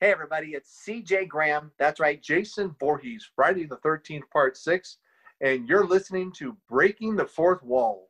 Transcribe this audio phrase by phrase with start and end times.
[0.00, 1.72] Hey, everybody, it's CJ Graham.
[1.76, 4.98] That's right, Jason Voorhees, Friday the 13th, Part 6.
[5.40, 8.07] And you're listening to Breaking the Fourth Wall.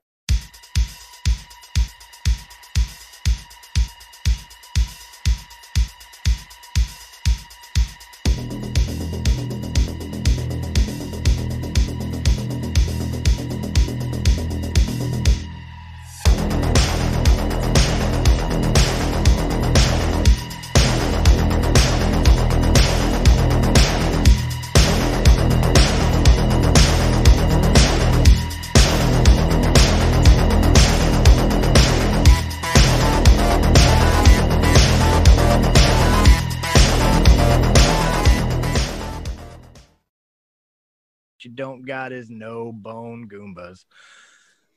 [41.89, 43.87] You got is no bone Goombas.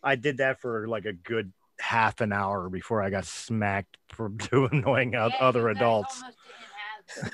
[0.01, 4.29] I did that for like a good half an hour before I got smacked for
[4.51, 6.23] doing annoying Yeah, other adults.
[6.23, 6.37] almost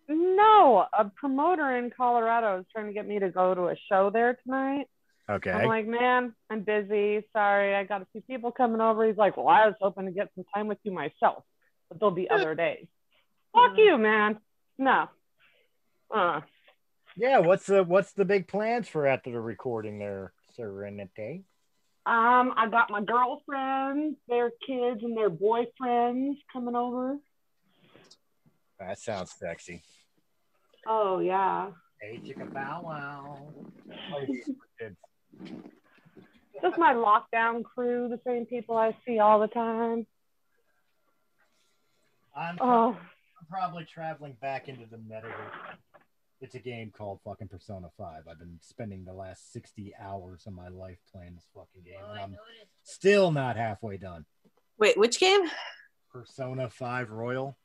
[0.09, 4.11] No, a promoter in Colorado is trying to get me to go to a show
[4.11, 4.87] there tonight.
[5.31, 5.51] Okay.
[5.51, 7.25] I'm like, man, I'm busy.
[7.33, 9.07] Sorry, I got a few people coming over.
[9.07, 11.45] He's like, well, I was hoping to get some time with you myself,
[11.89, 12.87] but there'll be other days.
[13.55, 14.39] Fuck you, man.
[14.77, 15.09] No.
[16.15, 16.41] Uh,
[17.17, 17.39] yeah.
[17.39, 21.45] What's the what's the big plans for after the recording there, Sirenity?
[22.07, 27.17] um, I got my girlfriends, their kids, and their boyfriends coming over.
[28.79, 29.83] That sounds sexy.
[30.87, 31.71] Oh yeah,
[32.05, 33.49] Hey, chicken bow wow.
[35.43, 36.63] Yeah, kids.
[36.63, 40.07] just my lockdown crew, the same people I see all the time.
[42.37, 42.91] I'm, Oh,
[43.41, 45.77] I'm probably traveling back into the metaverse.
[46.41, 48.25] It's a game called fucking Persona 5.
[48.31, 52.11] I've been spending the last 60 hours of my life playing this fucking game, Oh,
[52.11, 52.37] and I I'm
[52.83, 54.25] still not halfway done.
[54.79, 55.43] wait, which game?
[56.13, 57.57] Persona 5 Royal,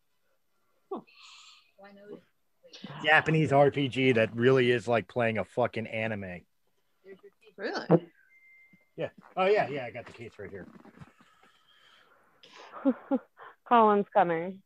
[0.92, 1.04] Oh,
[1.84, 2.26] I noticed.
[2.64, 6.42] Wait, Japanese RPG that really is like playing a fucking anime.
[7.60, 7.78] There's
[8.96, 9.10] Yeah.
[9.36, 10.66] Oh yeah, yeah, I got the case right here.
[13.68, 14.62] Kolin's coming.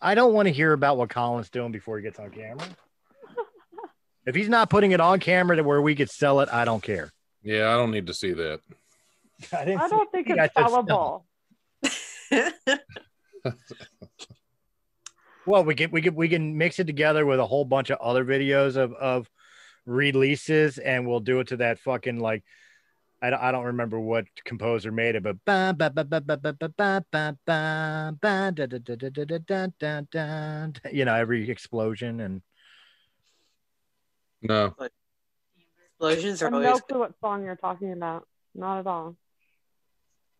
[0.00, 2.64] I don't want to hear about what Kolin's doing before he gets on camera.
[4.26, 6.82] if he's not putting it on camera to where we could sell it, I don't
[6.82, 7.10] care.
[7.42, 8.60] Yeah, I don't need to see that.
[9.52, 11.24] I, didn't I don't think it's sellable.
[15.46, 17.98] Well, we can we can we can mix it together with a whole bunch of
[18.00, 19.30] other videos of of
[19.86, 22.42] releases and we'll do it to that fucking like
[23.22, 25.36] I don't, I don't remember what composer made it, but
[30.92, 32.42] you know every explosion and
[34.42, 34.74] no
[35.98, 36.66] explosions are always.
[36.66, 38.28] No clue what song you're talking about.
[38.54, 39.16] Not at all.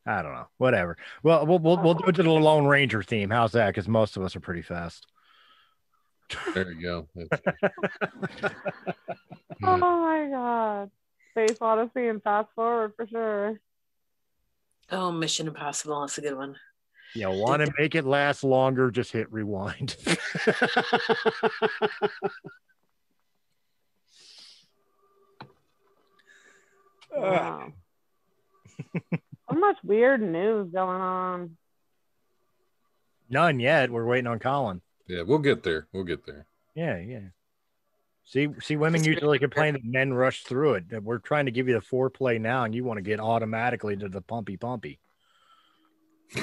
[0.06, 0.46] I don't know.
[0.58, 0.96] Whatever.
[1.22, 3.30] Well, we'll we'll, we'll do it to the Lone Ranger theme.
[3.30, 3.68] How's that?
[3.68, 5.06] Because most of us are pretty fast
[6.54, 7.09] there you go.
[9.62, 10.91] Oh my god.
[11.31, 13.60] Space Odyssey and Fast Forward for sure.
[14.91, 16.00] Oh, Mission Impossible.
[16.00, 16.56] That's a good one.
[17.14, 18.91] Yeah, want to make it last longer?
[18.91, 19.97] Just hit rewind.
[27.16, 27.72] Wow.
[29.50, 31.56] so much weird news going on.
[33.31, 33.91] None yet.
[33.91, 34.82] We're waiting on Kolin.
[35.06, 35.87] Yeah, we'll get there.
[35.93, 36.47] We'll get there.
[36.75, 37.21] Yeah, yeah.
[38.25, 40.89] See, see, women usually complain that men rush through it.
[40.89, 43.97] That We're trying to give you the foreplay now, and you want to get automatically
[43.97, 44.99] to the pumpy pumpy.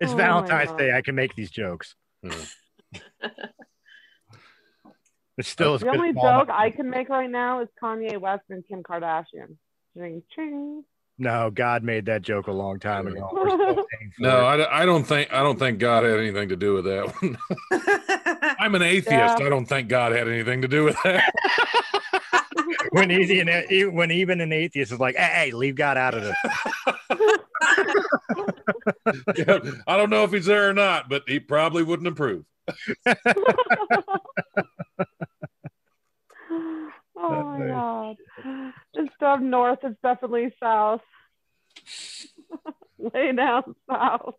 [0.00, 0.92] it's Oh Valentine's Day.
[0.92, 1.96] I can make these jokes.
[2.22, 2.32] Yeah.
[5.38, 8.82] It's still The only joke I can make right now is Kanye West and Kim
[8.82, 9.56] Kardashian.
[9.96, 10.84] Ching, ching.
[11.20, 13.28] No, God made that joke a long time ago.
[13.32, 14.38] We're still paying for No.
[14.46, 17.36] I, I don't think I don't think God had anything to do with that one.
[18.60, 19.10] I'm an atheist.
[19.10, 19.34] Yeah.
[19.34, 21.28] I don't think God had anything to do with that.
[22.92, 26.14] when easy and e, when even an atheist is like, hey, hey, leave God out
[26.14, 26.36] of this.
[29.36, 32.44] Yeah, I don't know if he's there or not, but he probably wouldn't approve.
[33.08, 33.14] oh
[37.16, 38.16] my god.
[38.98, 41.00] Instead of north, it's definitely south.
[42.98, 44.34] Lay down south.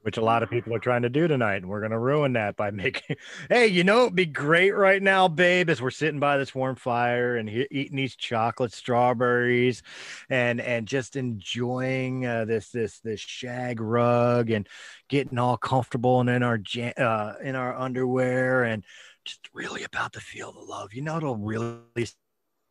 [0.00, 1.56] which a lot of people are trying to do tonight.
[1.56, 3.16] And we're going to ruin that by making,
[3.50, 6.76] hey, you know, it'd be great right now, babe, as we're sitting by this warm
[6.76, 9.82] fire and he- eating these chocolate strawberries
[10.30, 14.68] and, and just enjoying uh, this, this, this shag rug and
[15.08, 18.84] getting all comfortable and in our, ja- uh, in our underwear and
[19.24, 20.94] just really about to feel the love.
[20.94, 22.06] You know, it'll really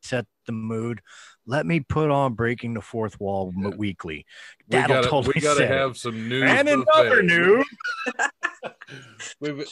[0.06, 1.02] set the mood.
[1.46, 3.70] Let me put on breaking the fourth wall Yeah.
[3.70, 4.26] weekly.
[4.70, 5.78] We That'll gotta, totally we gotta set it.
[5.78, 6.44] have some news.
[6.50, 7.66] And for the another news.
[9.40, 9.66] We've-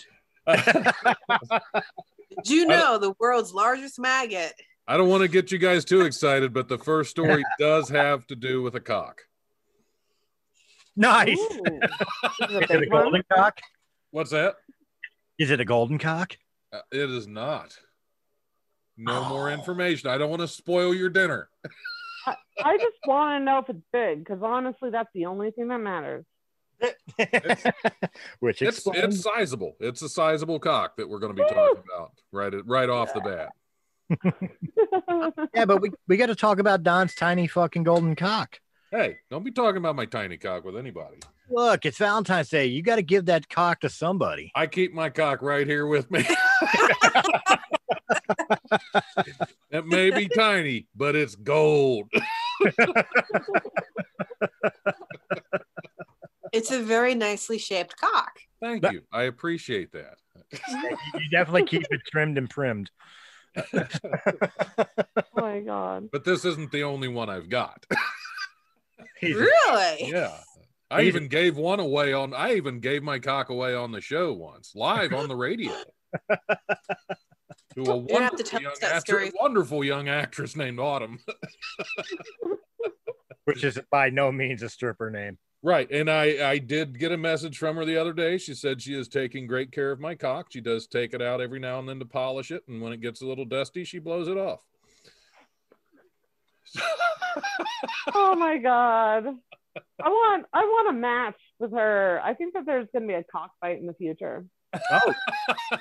[2.43, 4.53] Did you know the world's largest maggot?
[4.87, 8.27] I don't want to get you guys too excited, but the first story does have
[8.27, 9.21] to do with a cock.
[10.95, 11.39] Nice.
[11.39, 11.59] Is
[12.51, 13.57] a it a golden cock?
[14.11, 14.55] What's that?
[15.39, 16.37] Is it a golden cock?
[16.71, 17.75] Uh, it is not.
[18.97, 19.53] No more Oh.
[19.53, 20.09] information.
[20.09, 21.49] I don't want to spoil your dinner.
[22.25, 25.79] I just want to know if it's big because honestly, that's the only thing that
[25.79, 26.23] matters.
[28.39, 29.75] Which It's it's sizable.
[29.79, 33.21] It's a sizable cock that we're going to be talking about right right off the
[33.21, 33.49] bat.
[35.55, 38.59] yeah, but we, we got to talk about Don's tiny fucking golden cock.
[38.91, 41.17] Hey, don't be talking about my tiny cock with anybody.
[41.49, 42.65] Look, it's Valentine's Day.
[42.65, 44.51] You got to give that cock to somebody.
[44.55, 46.25] I keep my cock right here with me.
[49.71, 52.09] it may be tiny, but it's gold.
[56.53, 58.39] It's a very nicely shaped cock.
[58.61, 59.01] Thank you.
[59.11, 60.17] I appreciate that.
[60.53, 62.91] You definitely keep it trimmed and primmed.
[63.73, 63.85] oh
[65.35, 66.09] my god.
[66.11, 67.85] But this isn't the only one I've got.
[69.21, 70.09] Really?
[70.11, 70.37] yeah.
[70.91, 74.01] I He's- even gave one away on I even gave my cock away on the
[74.01, 75.71] show once, live on the radio.
[76.29, 81.19] to a gonna wonderful young, us that wonderful young actress named Autumn.
[83.45, 85.37] which is by no means a stripper name.
[85.61, 85.89] Right.
[85.91, 88.37] And I, I did get a message from her the other day.
[88.37, 90.47] She said she is taking great care of my cock.
[90.51, 92.63] She does take it out every now and then to polish it.
[92.67, 94.59] And when it gets a little dusty, she blows it off.
[98.13, 99.25] Oh my god.
[100.03, 102.21] I want I want a match with her.
[102.23, 104.45] I think that there's gonna be a cockfight in the future.
[104.91, 105.13] Oh,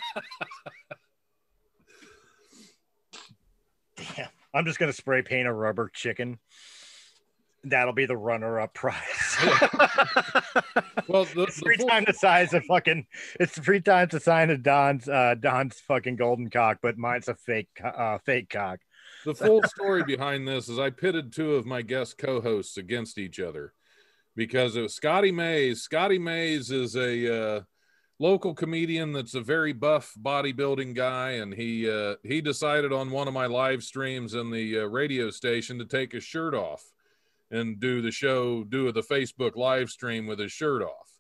[3.96, 4.28] damn.
[4.54, 6.38] I'm just going to spray paint a rubber chicken.
[7.64, 8.96] That'll be the runner up prize.
[11.08, 13.06] well, the, it's the three full- times the size of fucking,
[13.38, 17.34] it's three times the size of Don's, uh, Don's fucking golden cock, but mine's a
[17.36, 18.80] fake, uh, fake cock.
[19.24, 23.38] the full story behind this is I pitted two of my guest co-hosts against each
[23.38, 23.72] other
[24.34, 25.82] because it was Scotty Mays.
[25.82, 27.60] Scotty Mays is a uh,
[28.18, 33.28] local comedian that's a very buff bodybuilding guy, and he uh, he decided on one
[33.28, 36.84] of my live streams in the uh, radio station to take his shirt off
[37.50, 41.10] and do the show, do the Facebook live stream with his shirt off.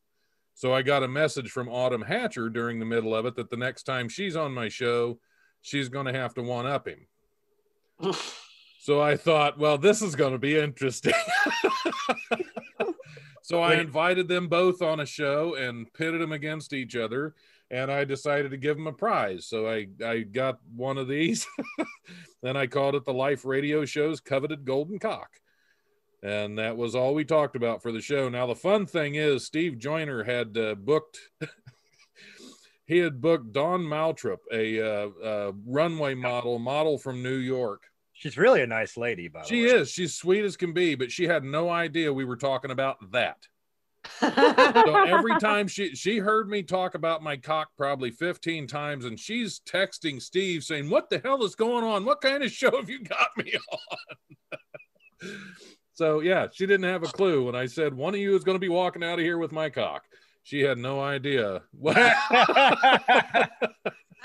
[0.54, 3.56] So I got a message from Autumn Hatcher during the middle of it that the
[3.56, 5.18] next time she's on my show,
[5.60, 7.06] she's going to have to one up him.
[8.82, 11.14] So I thought, well, this is going to be interesting.
[13.52, 17.34] so I invited them both on a show and pitted them against each other.
[17.70, 19.44] And I decided to give them a prize.
[19.44, 21.46] So I, I got one of these.
[22.42, 25.28] then I called it the Life Radio Show's Coveted Golden Cock.
[26.22, 28.30] And that was all we talked about for the show.
[28.30, 31.18] Now, the fun thing is, Steve Joyner had uh, booked.
[32.86, 37.91] he had booked Dawn Maltrip, a uh, uh, runway model, model from New York.
[38.22, 39.72] She's really a nice lady, by the She way.
[39.72, 39.90] is.
[39.90, 43.38] She's sweet as can be, but she had no idea we were talking about that.
[44.20, 49.18] So every time she she heard me talk about my cock probably 15 times, and
[49.18, 52.04] she's texting Steve saying, What the hell is going on?
[52.04, 54.58] What kind of show have you got me on?
[55.94, 58.54] so yeah, she didn't have a clue when I said one of you is going
[58.56, 60.04] to be walking out of here with my cock.
[60.44, 61.62] She had no idea.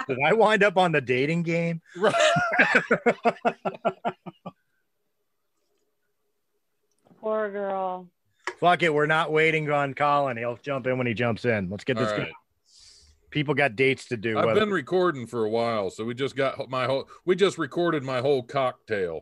[0.06, 1.82] What Did I wind up on the dating game?
[7.22, 8.08] Poor girl.
[8.60, 8.94] Fuck it.
[8.94, 10.38] We're not waiting on Kolin.
[10.38, 11.70] He'll jump in when he jumps in.
[11.70, 12.12] Let's get All this.
[12.12, 12.20] right.
[12.22, 12.34] going.
[13.30, 14.38] People got dates to do.
[14.39, 17.58] I've whether- been recording for a while, so we just got my whole we just
[17.58, 19.22] recorded my whole cocktail.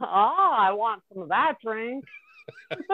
[0.00, 2.04] Ah, I want some of that drink.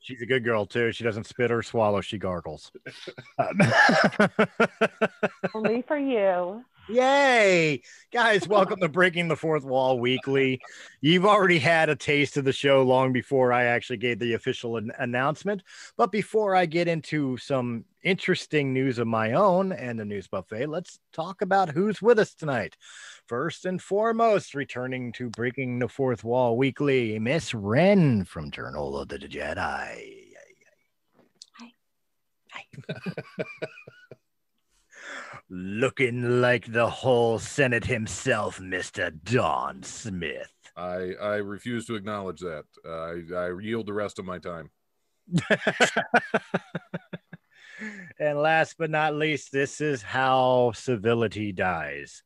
[0.00, 0.92] She's a good girl too.
[0.92, 2.00] She doesn't spit or swallow.
[2.00, 2.70] She gargles.
[3.38, 3.60] Um,
[5.54, 6.64] Only for you.
[6.86, 7.80] Yay!
[8.12, 10.60] Guys, welcome to Breaking the Fourth Wall Weekly.
[11.00, 14.76] You've already had a taste of the show long before I actually gave the official
[14.76, 15.62] an- announcement.
[15.96, 20.66] But before I get into some interesting news of my own and the news buffet,
[20.66, 22.76] let's talk about who's with us tonight.
[23.26, 29.08] First and foremost, returning to Breaking the Fourth Wall Weekly, Miss Wren from Journal of
[29.08, 30.20] the Jedi.
[35.48, 39.12] Looking like the whole Senate himself, Mr.
[39.24, 40.50] Don Smith.
[40.76, 42.64] I I refuse to acknowledge that.
[42.84, 44.70] Uh, I I yield the rest of my time.
[48.18, 52.22] and last but not least, this is how civility dies.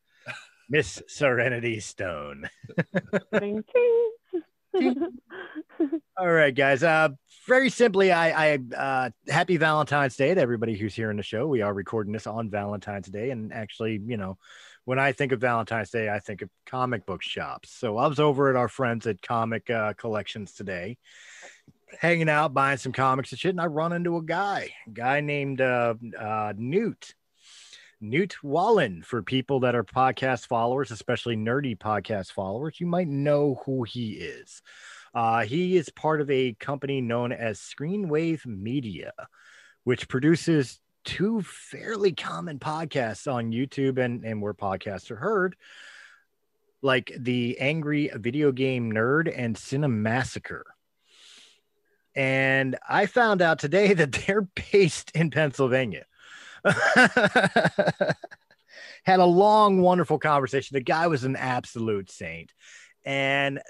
[0.68, 2.48] Miss Sirenity Stone.
[3.32, 4.10] Ding, ting.
[6.18, 6.82] All right, guys.
[6.82, 7.10] Uh,
[7.46, 11.46] very simply, I, I uh, happy Valentine's Day to everybody who's here in the show.
[11.46, 14.36] We are recording this on Valentine's Day, and actually, you know,
[14.84, 17.70] when I think of Valentine's Day, I think of comic book shops.
[17.70, 20.98] So I was over at our friends at Comic uh, Collections today,
[21.98, 25.20] hanging out, buying some comics and shit, and I run into a guy, a guy
[25.20, 27.14] named uh, uh, Newt.
[28.00, 33.60] Newt Wallen, for people that are podcast followers, especially nerdy podcast followers, you might know
[33.66, 34.62] who he is.
[35.14, 39.12] Uh, he is part of a company known as Screenwave Media,
[39.82, 45.56] which produces two fairly common podcasts on YouTube and, and where podcasts are heard,
[46.82, 50.62] like the Angry Video Game Nerd and Cinemassacre.
[52.14, 56.04] And I found out today that they're based in Pennsylvania.
[59.04, 60.74] Had a long, wonderful conversation.
[60.74, 62.52] The guy was an absolute saint.
[63.04, 63.60] And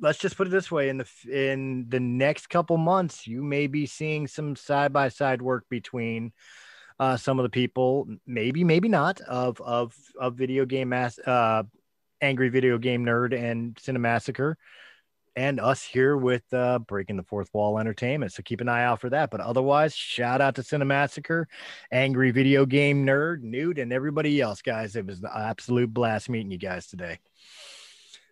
[0.00, 3.66] let's just put it this way in the in the next couple months you may
[3.66, 6.32] be seeing some side by side work between
[7.00, 11.62] uh, some of the people maybe maybe not of of of video game mass uh
[12.20, 14.54] angry video game nerd and cinemassacre
[15.38, 19.00] and us here with uh breaking the fourth wall entertainment so keep an eye out
[19.00, 21.44] for that but otherwise shout out to cinemassacre
[21.92, 26.50] angry video game nerd newt and everybody else guys it was an absolute blast meeting
[26.50, 27.18] you guys today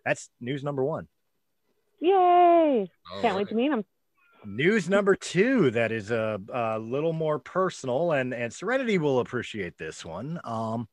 [0.05, 1.07] that's news number one
[1.99, 2.89] Yay!
[3.11, 3.83] All Can't wait to meet them.
[4.45, 9.77] News number two that is a, a little more personal, and and Sirenity will appreciate
[9.77, 10.39] this one.
[10.43, 10.87] Um,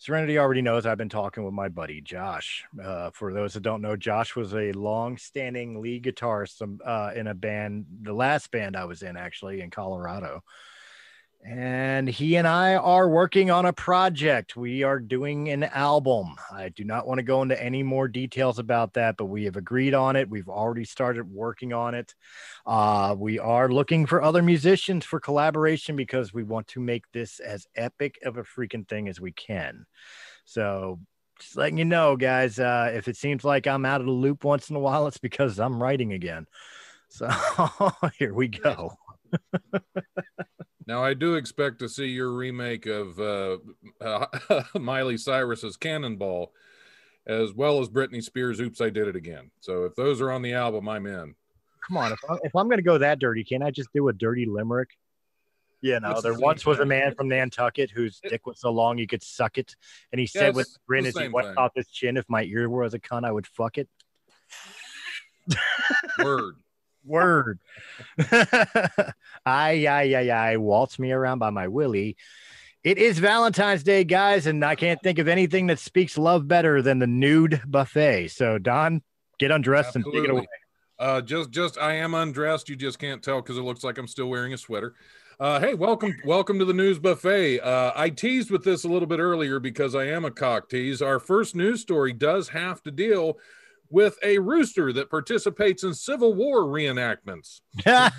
[0.00, 2.64] Sirenity already knows I've been talking with my buddy Josh.
[2.82, 7.26] Uh, for those that don't know, Josh was a long-standing lead guitarist um, uh, in
[7.26, 10.44] a band, the last band I was in actually in Colorado.
[11.44, 14.56] And he and I are working on a project.
[14.56, 16.34] We are doing an album.
[16.52, 19.56] I do not want to go into any more details about that, but we have
[19.56, 20.28] agreed on it.
[20.28, 22.14] We've already started working on it.
[22.66, 27.38] Uh, we are looking for other musicians for collaboration because we want to make this
[27.38, 29.86] as epic of a freaking thing as we can.
[30.44, 30.98] So,
[31.38, 34.42] just letting you know, guys, uh, if it seems like I'm out of the loop
[34.42, 36.46] once in a while, it's because I'm writing again.
[37.10, 37.30] So,
[38.18, 38.94] here we go.
[40.88, 43.58] Now I do expect to see your remake of uh,
[44.00, 46.54] uh, Miley Cyrus's Cannonball,
[47.26, 50.40] as well as Britney Spears' "Oops, I Did It Again." So if those are on
[50.40, 51.34] the album, I'm in.
[51.86, 54.08] Come on, if, I, if I'm going to go that dirty, can't I just do
[54.08, 54.88] a dirty limerick?
[55.82, 58.46] You know, It's there the once same was a man from Nantucket whose It- dick
[58.46, 59.76] was so long you could suck it,
[60.10, 61.58] and he Yeah, said with a grin the as he same wiped thing.
[61.58, 63.90] off his chin, "If my ear was a cunt, I would fuck it."
[66.18, 66.56] Word.
[67.04, 67.58] Word.
[68.18, 69.12] I,
[69.46, 72.16] I, I, I, waltz me around by my willy.
[72.84, 76.80] It is Valentine's Day, guys, and I can't think of anything that speaks love better
[76.80, 78.28] than the nude buffet.
[78.28, 79.02] So, Don,
[79.38, 80.46] get undressed and take it away.
[80.98, 82.68] Uh, just, just, I am undressed.
[82.68, 84.94] You just can't tell because it looks like I'm still wearing a sweater.
[85.40, 87.60] Uh, hey, welcome, welcome to the news buffet.
[87.60, 91.00] Uh, I teased with this a little bit earlier because I am a cock tease.
[91.00, 93.38] Our first news story does have to deal
[93.90, 97.60] with a rooster that participates in Civil War reenactments.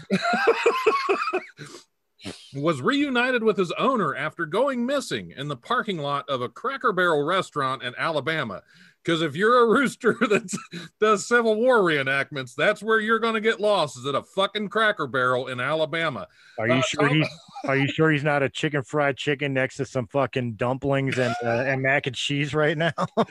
[2.53, 6.91] was reunited with his owner after going missing in the parking lot of a Cracker
[6.91, 8.61] Barrel restaurant in Alabama.
[9.03, 10.55] Because if you're a rooster that
[10.99, 13.97] does Civil War reenactments, that's where you're going to get lost.
[13.97, 16.27] Is at a fucking Cracker Barrel in Alabama.
[16.59, 17.27] Are you Uh, sure Tom- he's?
[17.65, 21.33] Are you sure he's not a chicken fried chicken next to some fucking dumplings and
[21.43, 22.91] uh, and mac and cheese right now?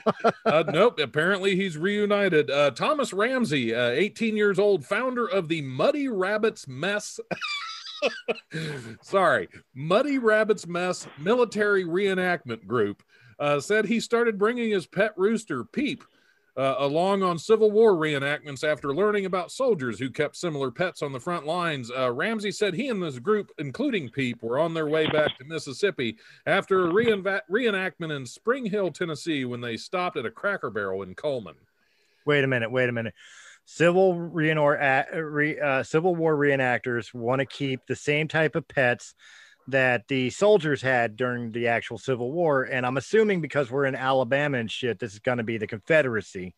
[0.45, 0.99] Uh, nope.
[0.99, 2.51] Apparently, he's reunited.
[2.51, 7.21] Uh, Thomas Ramsey, uh, 18 years old, founder of the Muddy Rabbits Mess.
[9.03, 13.03] Sorry, Muddy Rabbits Mess Military Reenactment Group,
[13.39, 16.05] uh, said he started bringing his pet rooster, Peep,
[16.57, 21.13] uh, along on Civil War reenactments after learning about soldiers who kept similar pets on
[21.13, 21.91] the front lines.
[21.97, 25.45] Uh, Ramsey said he and this group, including Peep, were on their way back to
[25.45, 26.17] Mississippi
[26.47, 31.15] after a reenactment in Spring Hill, Tennessee, when they stopped at a Cracker Barrel in
[31.15, 31.55] Cullman.
[32.27, 32.73] wait a minute.
[32.73, 33.15] Wait a minute.
[33.65, 34.83] Civil reenor-
[35.15, 39.15] uh, re, Civil War reenactors want to keep the same type of pets
[39.69, 43.95] that the soldiers had during the actual Civil War, and I'm assuming because we're in
[43.95, 46.55] Alabama and shit, this is going to be the Confederacy.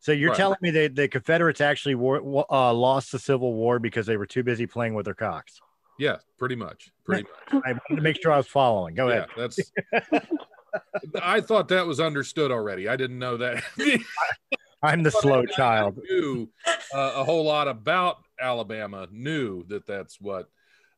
[0.00, 0.36] So you're Right.
[0.36, 4.26] telling me that the Confederates actually war, uh, lost the Civil War because they were
[4.26, 5.60] too busy playing with their cocks?
[5.98, 6.90] Yeah, pretty much.
[7.04, 7.62] Pretty much.
[7.66, 8.94] I wanted to make sure I was following.
[8.94, 9.28] Go Yeah, ahead.
[9.36, 9.72] that's.
[11.22, 12.88] I thought that was understood already.
[12.88, 13.64] I didn't know that.
[14.82, 15.98] I'm the slow child.
[16.08, 16.48] knew
[16.94, 19.08] uh, a whole lot about Alabama.
[19.10, 20.48] Knew that that's what.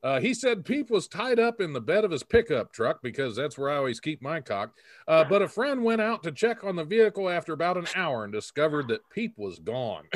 [0.02, 3.37] Uh, he said Peep was tied up in the bed of his pickup truck because
[3.37, 4.73] that's where I always keep my cock.
[5.07, 8.25] Uh, but a friend went out to check on the vehicle after about an hour
[8.25, 10.04] and discovered that Peep was gone.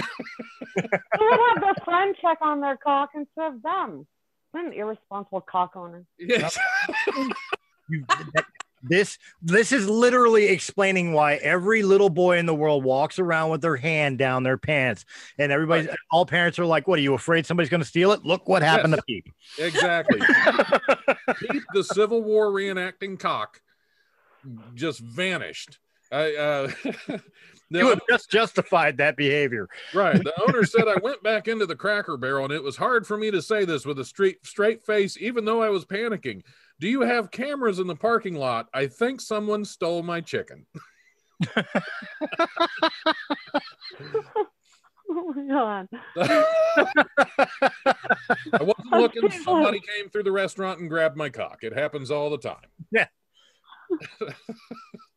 [0.76, 4.07] Who would have their friend check on their cock instead of them?
[4.53, 6.05] What an irresponsible cock owner.
[6.19, 6.59] yes.
[7.91, 8.05] You-
[8.85, 13.62] this this is literally explaining why every little boy in the world walks around with
[13.62, 15.05] their hand down their pants,
[15.38, 18.25] and everybody, all parents are like, "What are you afraid somebody's going to steal it?"
[18.25, 19.26] Look what happened to Peep.
[19.59, 20.21] exactly.
[21.38, 23.61] Peep, the Civil War reenacting cock,
[24.75, 25.79] just vanished.
[26.12, 26.71] I, uh,
[27.71, 29.69] the You have just justified that behavior.
[29.93, 30.23] Right.
[30.23, 33.17] The owner said I went back into the cracker barrel and it was hard for
[33.17, 36.43] me to say this with a straight straight face, even though I was panicking.
[36.81, 38.69] Do you have cameras in the parking lot?
[38.75, 40.66] I think someone stole my chicken.
[45.11, 45.88] Oh my god.
[48.52, 49.31] I wasn't looking.
[49.31, 51.59] Somebody came through the restaurant and grabbed my cock.
[51.62, 52.66] It happens all the time.
[52.90, 53.07] Yeah.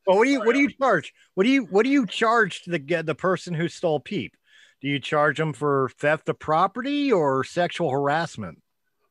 [0.06, 1.14] Well, what do you what do you charge?
[1.34, 4.38] What do you what do you charge the the person who stole Peep?
[4.82, 8.62] Do you charge them for theft of property or sexual harassment?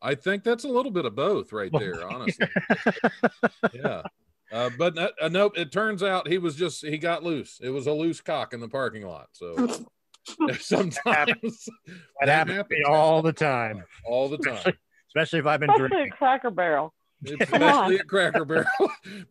[0.06, 2.46] I think that's a little bit of both right there, honestly.
[3.74, 4.02] yeah.
[4.52, 7.58] Uh, but uh, uh, nope, it turns out he was just, he got loose.
[7.60, 9.26] It was a loose cock in the parking lot.
[9.32, 9.56] So
[10.60, 11.68] sometimes
[12.20, 14.74] That happens to me all the time, all the time.
[15.08, 16.12] especially if I've been Especially drinking.
[16.12, 16.94] a Cracker Barrel.
[17.24, 18.66] especially at Cracker Barrel.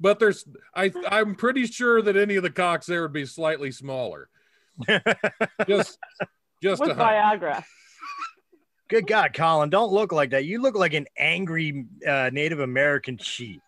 [0.02, 3.72] but there's, I, I'm pretty sure that any of the cocks there would be slightly
[3.72, 4.28] smaller.
[5.68, 5.98] Just,
[6.62, 7.42] just With a hunch.
[7.42, 7.64] Viagra.
[8.88, 10.46] Good God, Kolin, don't look like that.
[10.46, 13.60] You look like an angry uh, Native American chief.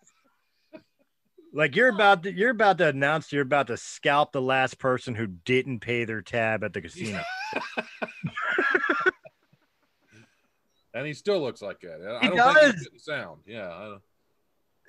[1.52, 5.14] Like you're about to, you're about to announce you're about to scalp the last person
[5.14, 7.20] who didn't pay their tab at the casino.
[10.94, 12.00] and he still looks like that.
[12.22, 12.74] I He don't think does.
[12.74, 13.40] he's getting sound.
[13.46, 13.68] Yeah.
[13.74, 14.02] I don't,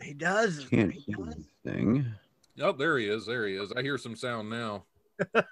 [0.02, 0.66] He does.
[0.70, 1.18] Can't hear
[1.66, 2.06] anything.
[2.62, 3.26] oh, there he is.
[3.26, 3.72] There he is.
[3.72, 4.84] I hear some sound now.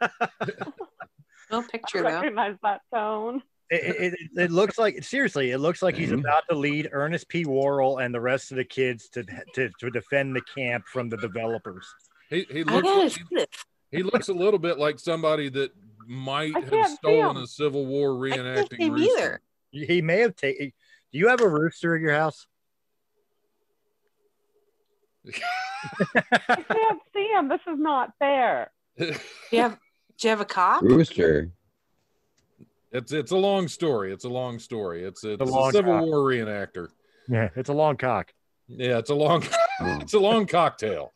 [1.49, 2.09] No I picture though.
[2.19, 3.41] recognize that tone.
[3.69, 6.19] It, it, it looks like seriously, it looks like he's Mhm.
[6.21, 7.43] about to lead Ernest P.
[7.45, 9.23] Worrell and the rest of the kids to
[9.55, 11.85] to, to defend the camp from the developers.
[12.29, 13.45] He, he looks, gotta like, see this.
[13.91, 15.71] he looks a little bit like somebody that
[16.07, 17.43] might I have stolen him.
[17.43, 19.41] a Civil War I can't reenacting rooster.
[19.73, 19.85] either.
[19.93, 20.71] He may have taken.
[21.11, 22.47] Do you have a rooster at your house?
[25.27, 27.49] I can't see him.
[27.49, 28.71] This is not fair.
[28.97, 29.13] Do
[29.51, 29.77] you have
[30.19, 30.81] do you have a cock?
[30.81, 31.51] Rooster.
[32.91, 34.11] It's it's a long story.
[34.13, 35.03] It's a long story.
[35.03, 36.05] It's it's, a, long Civil cock.
[36.05, 36.89] War reenactor.
[37.27, 38.33] Yeah, it's a long cock.
[38.67, 39.43] Yeah, it's a long
[39.81, 41.13] it's a long cocktail.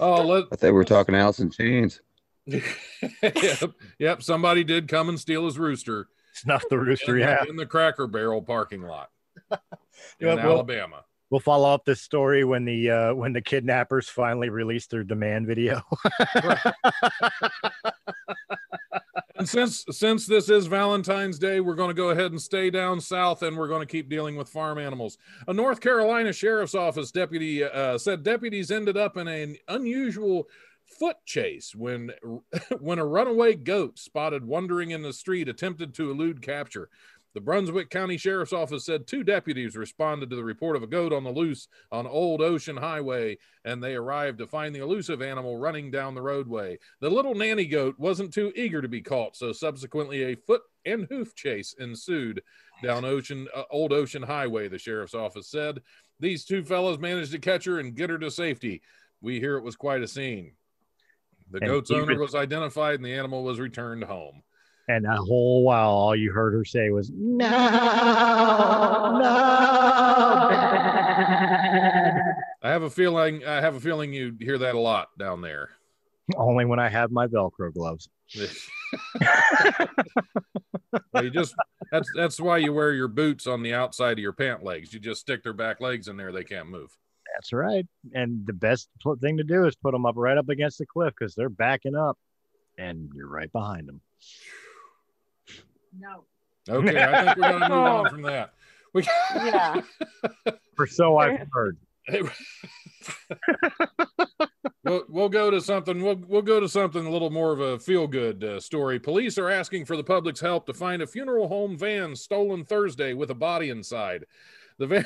[0.00, 2.00] oh, let I thought we were talking Alice in Chains.
[2.46, 4.22] yep, yep.
[4.22, 7.14] Somebody did come and steal his rooster Snuff the rooster.
[7.16, 9.10] in, the- Yeah, in the Cracker Barrel parking lot
[9.50, 9.58] in
[10.20, 11.04] Yeah, well- Alabama.
[11.30, 15.46] we'll follow up this story when the uh, when the kidnappers finally release their demand
[15.46, 15.80] video.
[19.44, 22.98] And since since this is Valentine's Day, we're going to go ahead and stay down
[22.98, 25.18] south, and we're going to keep dealing with farm animals.
[25.46, 30.48] A North Carolina sheriff's office deputy uh, said deputies ended up in an unusual
[30.98, 32.10] foot chase when
[32.80, 36.88] when a runaway goat spotted wandering in the street attempted to elude capture.
[37.34, 41.12] The Brunswick County Sheriff's Office said two deputies responded to the report of a goat
[41.12, 45.58] on the loose on Old Ocean Highway, and they arrived to find the elusive animal
[45.58, 46.78] running down the roadway.
[47.00, 51.06] The little nanny goat wasn't too eager to be caught, so subsequently a foot and
[51.10, 52.40] hoof chase ensued
[52.84, 54.68] down Ocean uh, Old Ocean Highway.
[54.68, 55.80] The sheriff's office said
[56.20, 58.80] these two fellows managed to catch her and get her to safety.
[59.20, 60.52] We hear it was quite a scene.
[61.50, 64.42] The And goat's owner was- was identified, and the animal was returned home.
[64.88, 67.50] And a whole while, all you heard her say was "No, no."
[72.62, 73.44] I have a feeling.
[73.44, 75.70] I have a feeling you hear that a lot down there.
[76.36, 78.08] Only when I have my Velcro gloves.
[81.12, 81.54] Well, you just
[81.90, 84.92] that's that's why you wear your boots on the outside of your pant legs.
[84.92, 86.90] You just stick their back legs in there; they can't move.
[87.34, 87.86] That's right.
[88.14, 88.88] And the best
[89.20, 91.96] thing to do is put them up right up against the cliff because they're backing
[91.96, 92.18] up,
[92.78, 94.00] and you're right behind them.
[95.98, 96.24] No.
[96.68, 98.54] Okay, I think we're gonna move on from that.
[98.92, 99.02] We
[99.34, 99.80] Yeah.
[100.76, 101.76] For so I've heard.
[102.10, 102.30] well,
[104.84, 106.02] we'll, we'll go to something.
[106.02, 108.98] We'll we'll go to something a little more of a feel good uh, story.
[108.98, 113.14] Police are asking for the public's help to find a funeral home van stolen Thursday
[113.14, 114.24] with a body inside.
[114.78, 115.04] The van,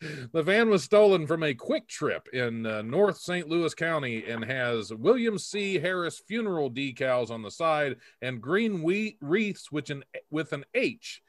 [0.32, 3.48] the van was stolen from a QuikTrip in uh, North St.
[3.48, 5.78] Louis County and has William C.
[5.78, 8.82] Harris funeral decals on the side and green
[9.20, 11.22] wreaths, which an, with an H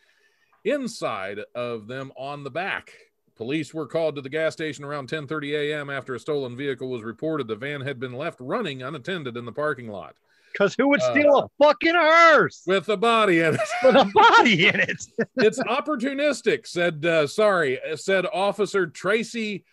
[0.66, 2.92] inside of them on the back.
[3.36, 5.90] Police were called to the gas station around 10:30 a.m.
[5.90, 7.48] after a stolen vehicle was reported.
[7.48, 10.16] The van had been left running unattended in the parking lot
[10.52, 13.62] Because who would Uh, steal a fucking hearse with a body in it.
[13.84, 15.02] with a body in it?
[15.38, 19.64] it's opportunistic, said uh, sorry, uh, said Officer Tracy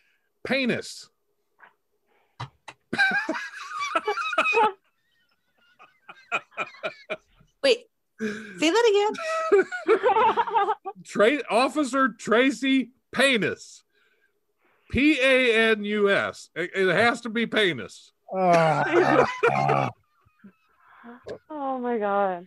[0.47, 1.09] Panus.
[7.63, 7.87] Wait,
[8.21, 9.13] say that
[9.89, 9.97] again.
[11.05, 13.83] Tra- Officer Tracy Panus.
[14.91, 16.49] P A N U S.
[16.55, 18.13] It, it has to be Panis.
[18.35, 19.91] Ah.
[21.51, 22.47] oh my god.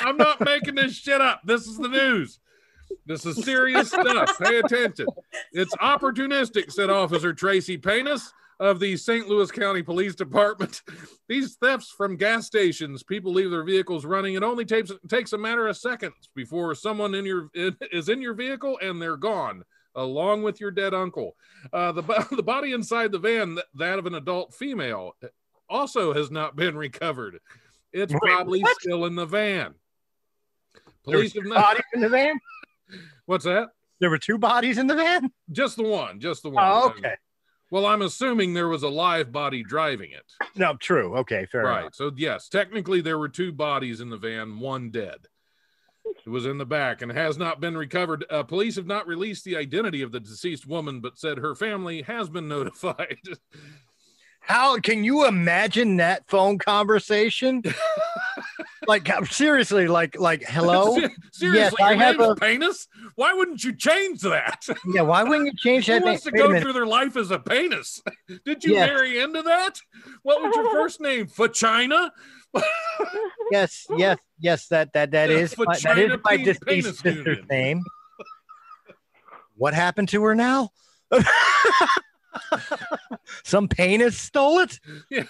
[0.00, 1.40] I'm not making this shit up.
[1.44, 2.38] This is the news.
[3.06, 4.38] This is serious stuff.
[4.38, 5.06] Pay attention.
[5.52, 9.28] It's opportunistic, said Officer Tracy Panus of the St.
[9.28, 10.82] Louis County Police Department.
[11.28, 14.34] These thefts from gas stations, people leave their vehicles running.
[14.34, 18.34] It only takes takes a matter of seconds before someone in your is in your
[18.34, 21.34] vehicle and they're gone, along with your dead uncle.
[21.72, 22.02] Uh, the
[22.36, 25.12] the body inside the van, that of an adult female,
[25.72, 27.40] also has not been recovered.
[27.92, 28.80] It's Wait, probably what?
[28.80, 29.74] still in the van.
[31.04, 31.56] Police have not.
[31.62, 32.38] bodies in the van.
[33.26, 33.68] What's that?
[34.00, 35.30] There were two bodies in the van.
[35.50, 36.20] Just the one.
[36.20, 36.64] Just the one.
[36.66, 37.14] Oh, okay.
[37.70, 40.30] Well, I'm assuming there was a live body driving it.
[40.56, 41.16] No, true.
[41.18, 41.80] Okay, fair right.
[41.80, 41.94] enough.
[41.94, 45.26] So yes, technically there were two bodies in the van, one dead.
[46.04, 48.24] It was in the back and has not been recovered.
[48.28, 52.02] Uh, police have not released the identity of the deceased woman, but said her family
[52.02, 53.20] has been notified.
[54.42, 57.62] How can you imagine that phone conversation?
[58.86, 60.96] like seriously, like like hello.
[61.32, 62.86] Seriously, Yes, I have a- Penis?
[63.14, 64.66] Why wouldn't you change that?
[64.94, 66.02] Yeah, why wouldn't you change Who that?
[66.02, 66.44] wants to name?
[66.44, 68.02] A go through their life as a penis?
[68.44, 68.88] Did you Yes.
[68.88, 69.78] marry into that?
[70.22, 71.26] What was your first name?
[71.26, 72.10] Fachina?
[73.50, 74.66] Yes, yes, yes.
[74.68, 77.82] That that that Yeah, is my, that is my deceased sister's name.
[79.56, 80.70] What happened to her now?
[83.44, 84.78] Some penis stole it.
[85.10, 85.24] Yeah.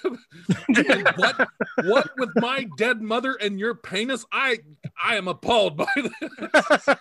[1.17, 1.49] what?
[1.85, 4.25] What with my dead mother and your penis?
[4.33, 4.59] I
[5.03, 6.89] I am appalled by this.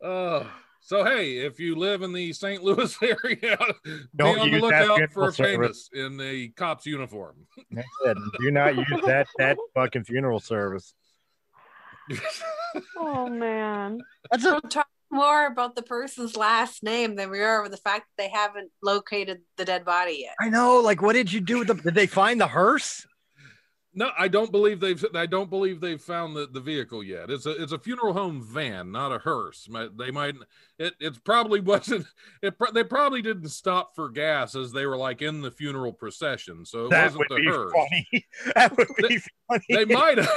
[0.00, 0.44] Uh,
[0.80, 2.62] so hey, if you live in the St.
[2.62, 3.58] Louis area,
[4.14, 7.34] Don't be on the use that lookout for a funeral penis in a cop's uniform.
[7.72, 10.94] Do not use that that fucking funeral service.
[12.96, 14.00] oh man.
[14.30, 17.78] That's a We're talking more about the person's last name than we are with the
[17.78, 20.34] fact that they haven't located the dead body yet.
[20.40, 20.80] I know.
[20.80, 21.74] Like, what did you do with the?
[21.74, 23.06] Did they find the hearse?
[23.94, 25.02] No, I don't believe they've.
[25.14, 27.30] I don't believe they've found the, the vehicle yet.
[27.30, 29.66] It's a it's a funeral home van, not a hearse.
[29.98, 30.34] They might.
[30.78, 32.06] It it probably wasn't.
[32.42, 36.64] It they probably didn't stop for gas as they were like in the funeral procession.
[36.66, 37.72] So it That wasn't would the be hearse.
[37.72, 38.26] funny.
[38.54, 39.64] That would be funny.
[39.70, 40.30] They might have.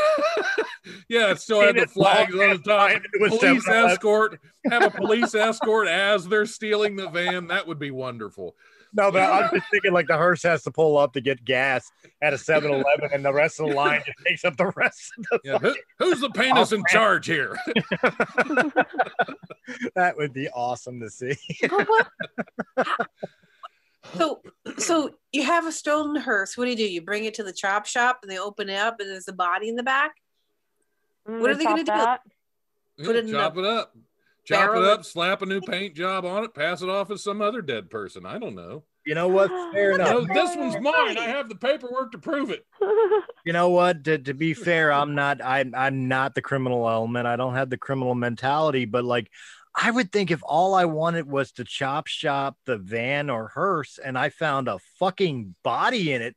[1.10, 3.02] yeah, it still had the flags on the top.
[3.38, 4.40] Police escort.
[4.70, 7.48] Have a police escort as they're stealing the van.
[7.48, 8.56] That would be wonderful.
[8.94, 11.90] No, but I'm just thinking like the hearse has to pull up to get gas
[12.22, 15.12] at a 7-Eleven, and the rest of the line just takes up the rest.
[15.18, 17.58] Of the Yeah, who, who's the penis in charge here?
[19.96, 21.36] that would be awesome to see.
[24.16, 24.42] So,
[24.78, 26.58] so you have a stolen hearse.
[26.58, 26.92] What do you do?
[26.92, 29.34] You bring it to the chop shop and they open it up and there's a
[29.34, 30.14] body in the back.
[31.26, 33.04] And What are they gonna top do?
[33.04, 33.06] that.
[33.06, 33.96] Put it in Chop the it up.
[34.46, 37.24] Chop barrel it up, slap a new paint job on it, pass it off as
[37.24, 38.26] some other dead person.
[38.26, 38.84] I don't know.
[39.06, 39.50] You know what?
[39.74, 40.10] Fair enough.
[40.10, 41.18] No, this one's mine.
[41.18, 42.66] I have the paperwork to prove it.
[43.44, 44.04] You know what?
[44.04, 45.44] To, to be fair, I'm not.
[45.44, 47.26] I'm I'm not the criminal element.
[47.26, 48.86] I don't have the criminal mentality.
[48.86, 49.32] But like,
[49.76, 53.98] I would think if all I wanted was to chop shop the van or hearse,
[53.98, 56.36] and I found a fucking body in it,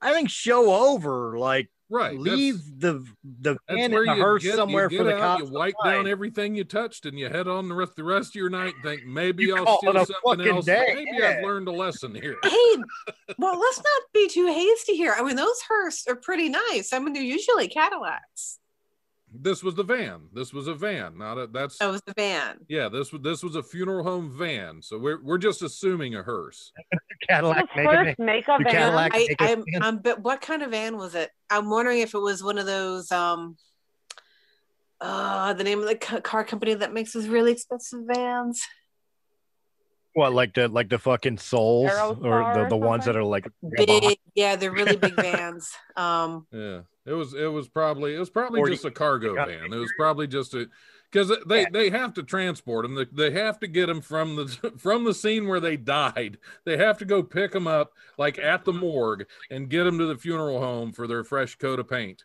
[0.00, 1.38] I think show over.
[1.38, 2.16] Like, Right.
[2.16, 3.04] leave the
[3.40, 5.50] the That's, van that's where in the hearse get, somewhere for get the out, cops.
[5.50, 5.94] you wipe find.
[5.96, 8.74] down everything you touched, and you head on the rest the rest of your night.
[8.76, 10.66] And think maybe You I'll call steal it a something else.
[10.66, 11.36] day, Maybe yeah.
[11.38, 12.36] I've learned a lesson here.
[12.44, 12.76] Hey,
[13.38, 15.14] well, let's not be too hasty here.
[15.18, 16.92] I mean, those hearse are pretty nice.
[16.92, 18.59] I mean, they're usually Cadillacs.
[19.32, 20.22] This was the van.
[20.32, 21.46] This was a van, not a.
[21.46, 22.58] That's That was the van.
[22.68, 22.88] yeah.
[22.88, 24.82] This was this was a funeral home van.
[24.82, 26.72] So we're we're just assuming a hearse.
[27.28, 28.18] Cadillac Does making first it.
[28.18, 28.64] make a van?
[28.72, 29.82] Cadillac- I, make i'm, van.
[29.82, 31.30] I'm, but what kind of van was it?
[31.48, 33.56] I'm wondering if it was one of those, um,
[35.00, 38.60] uh, the name of the car company that makes those really expensive vans.
[40.14, 44.18] What, like the like the fucking souls or the, the ones that are like Big,
[44.34, 45.72] yeah, they're really big vans.
[45.96, 47.34] Um, Yeah, it was.
[47.34, 48.14] It was probably.
[48.14, 49.72] It was probably 40 just a cargo van.
[49.72, 50.68] It was probably just a
[51.10, 52.94] because they they have to transport them.
[52.94, 56.38] They, they have to get them from the from the scene where they died.
[56.64, 60.06] They have to go pick them up like at the morgue and get them to
[60.06, 62.24] the funeral home for their fresh coat of paint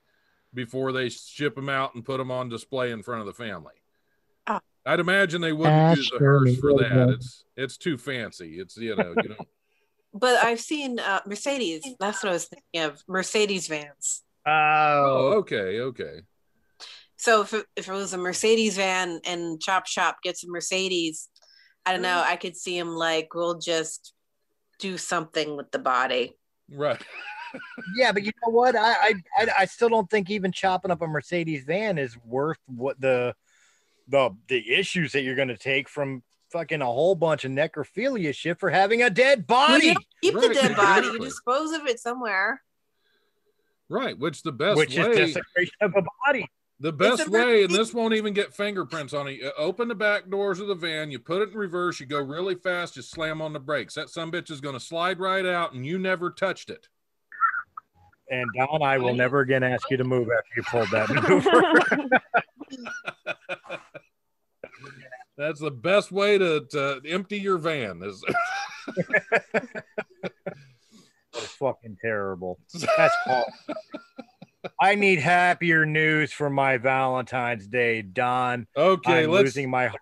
[0.53, 3.73] before they ship them out and put them on display in front of the family.
[4.85, 6.91] I'd imagine they wouldn't use a Asher hearse for that.
[6.91, 7.13] Miller.
[7.13, 8.59] It's it's too fancy.
[8.59, 9.45] It's you know you know.
[10.13, 11.83] but I've seen uh, Mercedes.
[11.99, 13.03] That's what I was thinking of.
[13.07, 14.23] Mercedes vans.
[14.45, 16.19] Oh, oh okay, okay.
[17.17, 21.29] So if it, if it was a Mercedes van and Chop Shop gets a Mercedes,
[21.85, 22.23] I don't know.
[22.25, 24.13] I could see him like we'll just
[24.79, 26.37] do something with the body.
[26.69, 27.01] Right.
[27.95, 28.75] yeah, but you know what?
[28.75, 32.59] I, I I I still don't think even chopping up a Mercedes van is worth
[32.67, 33.33] what the
[34.07, 38.59] the the issues that you're gonna take from fucking a whole bunch of necrophilia shit
[38.59, 39.93] for having a dead You body.
[39.93, 41.07] don't keep the dead body.
[41.07, 42.61] You dispose of it somewhere.
[43.89, 46.47] Right, which the best Which is way desecration of a body.
[46.79, 49.33] The best way, and this won't even get fingerprints on it.
[49.33, 52.19] You open the back doors of the van, you put it in reverse, you go
[52.19, 53.93] really fast, you slam on the brakes.
[53.93, 56.89] That some bitch is going to slide right out, and you never touched it.
[58.29, 61.09] And Don, I will never again ask you to move after you pulled that
[62.01, 62.19] maneuver.
[65.37, 68.01] That's the best way to, to empty your van.
[68.03, 68.23] Is
[71.33, 72.59] fucking terrible.
[72.97, 73.53] That's awful.
[74.81, 78.65] I need happier news for my Valentine's Day, Don.
[78.75, 79.23] okay.
[79.25, 79.43] I'm let's.
[79.45, 80.01] losing my heart.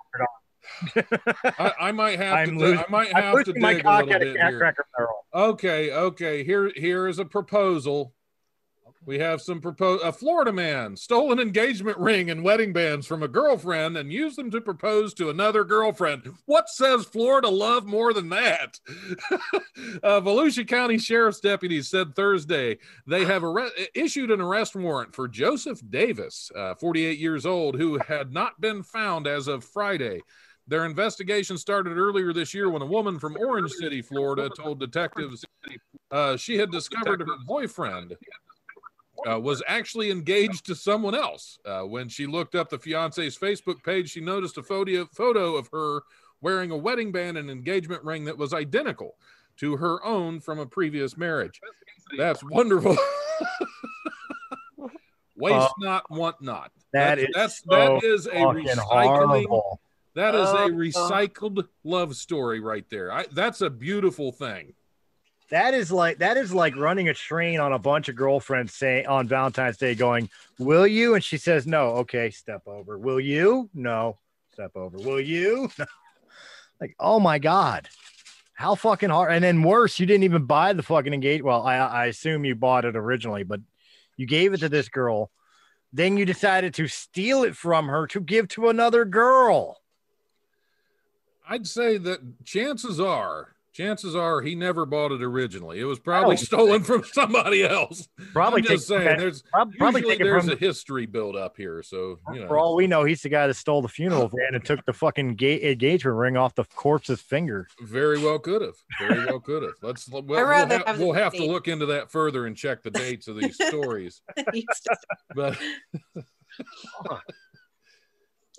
[1.60, 2.60] I, I might have I'm to.
[2.60, 4.76] losing- I might I'm have to losing my dig a little bit here.
[4.98, 5.26] barrel.
[5.34, 6.44] Okay, okay.
[6.46, 8.14] Here, here is a proposal.
[9.06, 10.02] We have some propose.
[10.02, 14.38] A Florida man stole an engagement ring and wedding bands from a girlfriend and used
[14.38, 16.34] them to propose to another girlfriend.
[16.46, 18.80] What says Florida love more than that?
[20.04, 25.28] uh, Volusia County Sheriff's deputies said Thursday they have arre- issued an arrest warrant for
[25.28, 30.22] Joseph Davis, uh, 48 years old, who had not been found as of Friday.
[30.66, 35.44] Their investigation started earlier this year when a woman from Orange City, Florida, told detectives
[36.10, 38.16] uh, she had discovered her boyfriend
[39.30, 41.60] uh, was actually engaged to someone else.
[41.66, 45.70] Uh, when she looked up the fiance's Facebook page, she noticed a photo, photo of
[45.72, 46.02] her
[46.42, 49.16] wearing a wedding band and engagement ring that was identical
[49.58, 51.60] to her own from a previous marriage.
[52.18, 52.98] That's wonderful.
[55.36, 56.72] Waste Uh, not, want not.
[56.94, 59.82] That that's, is that's so that is a recycling horrible.
[60.16, 60.70] that is a oh.
[60.70, 63.12] recycled love story right there.
[63.12, 64.74] I, that's a beautiful thing.
[65.54, 69.06] That is like that is like running a train on a bunch of girlfriends saying
[69.06, 72.98] on Valentine's Day going, "Will you?" And she says, "No." Okay, step over.
[72.98, 73.70] Will you?
[73.72, 74.18] No.
[74.54, 74.98] Step over.
[74.98, 75.70] Will you?
[76.82, 77.88] Like, oh my god,
[78.56, 79.32] how fucking hard.
[79.32, 81.42] And then worse, you didn't even buy the fucking engage.
[81.42, 83.62] Well, I I assume you bought it originally, but
[84.18, 85.32] you gave it to this girl.
[85.94, 89.80] Then you decided to steal it from her to give to another girl.
[91.48, 95.80] I'd say that chances are, chances are he never bought it originally.
[95.80, 98.08] It was probably don't- stolen from somebody else.
[98.32, 101.82] Probably I'm just take- saying, there's Prob- Probably there's from a history built up here.
[101.84, 104.64] So you For all we know, he's the guy that stole the funeral van and
[104.64, 107.68] took the fucking ga- engagement ring off the corpse's finger.
[107.82, 109.74] very well could have, very well could have.
[109.82, 112.56] Let's we'll, we'll, rather have, have the we'll have to look into that further and
[112.56, 114.22] check the dates of these stories.
[115.36, 115.58] But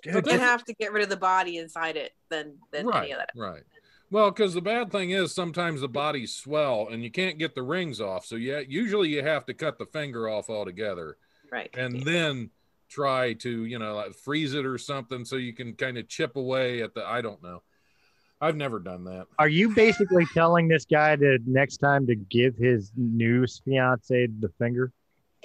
[0.03, 3.03] Dude, You're gonna have to get rid of the body inside it than than right,
[3.05, 3.29] any of that.
[3.35, 3.63] right.
[4.15, 7.63] Well, because the bad thing is sometimes the bodies swell and you can't get the
[7.63, 8.25] rings off.
[8.25, 11.17] So yeah, usually you have to cut the finger off altogether.
[11.51, 11.69] Right.
[11.75, 12.49] and then
[12.87, 16.35] try to you know like freeze it or something so you can kind of chip
[16.35, 17.61] away at the i don't know
[18.41, 22.55] i've never done that Are you basically telling this guy to next time to give
[22.55, 24.91] his new fiance the finger?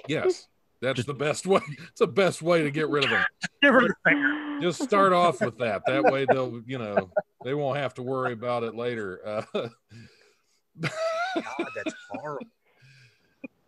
[0.07, 0.47] yes
[0.81, 3.25] that's the best way it's the best way to get rid of them
[3.61, 4.59] Give her the finger.
[4.61, 7.09] just start off with that that way they'll you know
[7.43, 9.21] they won't have to worry about it later
[9.53, 9.69] uh,
[10.81, 12.47] God, that's horrible.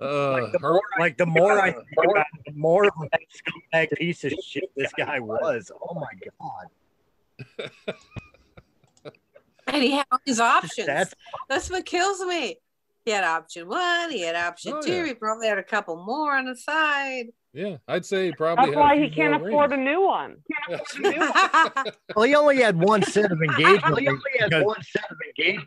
[0.02, 3.18] uh Like the more, like the more I think about it, the more of a
[3.78, 5.72] scumbag piece of shit this guy was.
[5.82, 6.08] Oh my
[6.40, 7.68] god.
[9.68, 10.88] And he had all his options.
[10.88, 11.14] That's
[11.50, 12.58] That's what kills me.
[13.06, 15.06] He had option one, he had option Oh, two, yeah.
[15.08, 17.26] he probably had a couple more on the side.
[17.54, 19.86] yeah i'd say probably That's why he can't more afford a rings.
[19.86, 20.38] new one.
[22.16, 25.64] well, he only had one set of engagement rings because,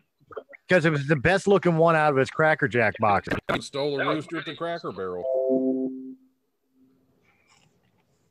[0.66, 3.28] because it was the best looking one out of his Cracker Jack box.
[3.54, 5.24] He stole a rooster at the cracker barrel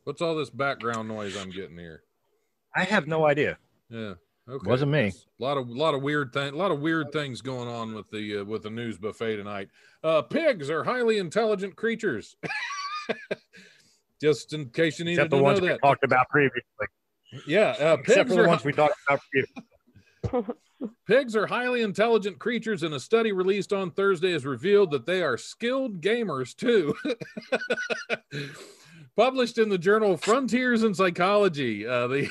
[0.04, 2.02] what's all this background noise i'm getting here
[2.78, 3.58] I have no idea.
[3.90, 4.16] Yeah.
[4.48, 4.70] Okay.
[4.70, 5.12] Wasn't me.
[5.40, 8.10] A lot of lot of weird thing, a lot of weird things going on with
[8.12, 9.70] the uh, with the news buffet tonight.
[10.04, 12.36] Uh, pigs are highly intelligent creatures.
[14.22, 16.88] Just in case you needed Except to the know ones we talked about previously.
[17.48, 20.56] Yeah, uh, Except pigs for the are ones we talked about previously.
[21.08, 25.24] Pigs are highly intelligent creatures, and a study released on Thursday has revealed that they
[25.24, 26.94] are skilled gamers too.
[29.18, 32.30] Published in the journal Frontiers in Psychology, uh, the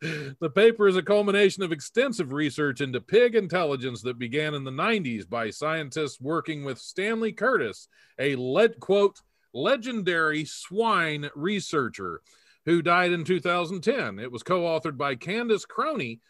[0.40, 4.70] the paper is a culmination of extensive research into pig intelligence that began in the
[4.70, 9.20] 90s by scientists working with Stanley Curtis, a lead quote
[9.52, 12.22] legendary swine researcher
[12.64, 14.18] who died in 2010.
[14.18, 16.20] It was co-authored by Candace Croney,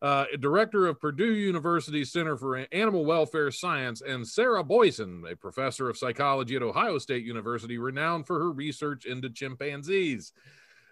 [0.00, 5.88] uh, director of Purdue University Center for Animal Welfare Science, and Sarah Boysen, a professor
[5.88, 10.32] of psychology at Ohio State University, renowned for her research into chimpanzees.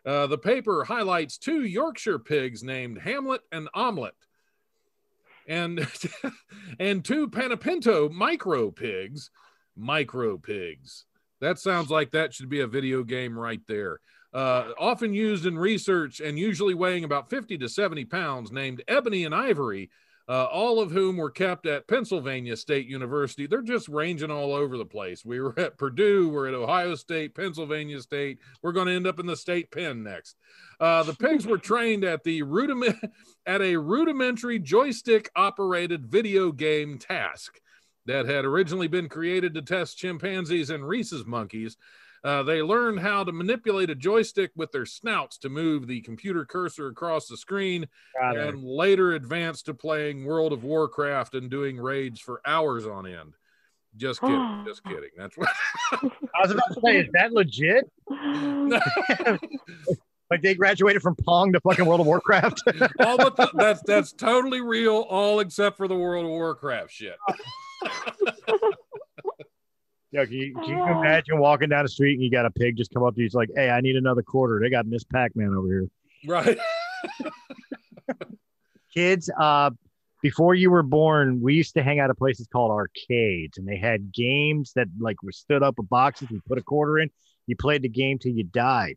[0.05, 4.14] Uh, the paper highlights two Yorkshire pigs named Hamlet and Omelette,
[5.47, 5.87] and
[6.81, 9.31] and two Panepinto micro pigs,
[9.77, 11.05] micro pigs.
[11.40, 14.01] That sounds like that should be a video game right there
[14.37, 19.25] uh, often used in research and usually weighing about 50 to 70 pounds, named Ebony
[19.25, 19.88] and Ivory,
[20.29, 23.46] uh, all of whom were kept at Pennsylvania State University.
[23.46, 25.25] They're just ranging all over the place.
[25.25, 28.38] We were at Purdue, we're at Ohio State, Pennsylvania State.
[28.61, 30.37] We're going to end up in the state pen next.
[30.79, 32.99] Uh, the pigs were trained at the rudiment
[33.46, 37.59] at a rudimentary joystick operated video game task
[38.07, 41.77] that had originally been created to test chimpanzees and rhesus monkeys.
[42.25, 46.45] Uh, they learned how to manipulate a joystick with their snouts to move the computer
[46.45, 47.87] cursor across the screen
[48.21, 48.49] Got it.
[48.49, 53.35] and later advanced to playing World of Warcraft and doing raids for hours on end.
[53.97, 54.64] Just kidding.
[54.66, 55.11] just kidding.
[55.16, 55.49] That's what.
[55.92, 56.09] I
[56.42, 57.90] was about to say, is that legit?
[60.31, 62.61] Like they graduated from Pong to fucking World of Warcraft?
[62.99, 67.16] all but the, that's that's totally real, all except for the World of Warcraft shit.
[70.12, 72.77] Yo, can you, can you imagine walking down the street and you got a pig
[72.77, 73.27] just come up to you?
[73.27, 74.61] It's like, hey, I need another quarter.
[74.62, 75.87] They got Miss Pac-Man over here.
[76.27, 76.59] Right.
[78.94, 79.70] Kids, uh,
[80.22, 83.77] before you were born, we used to hang out at places called arcades, and they
[83.77, 86.29] had games that like were stood up with boxes.
[86.31, 87.11] You put a quarter in,
[87.46, 88.96] you played the game till you died.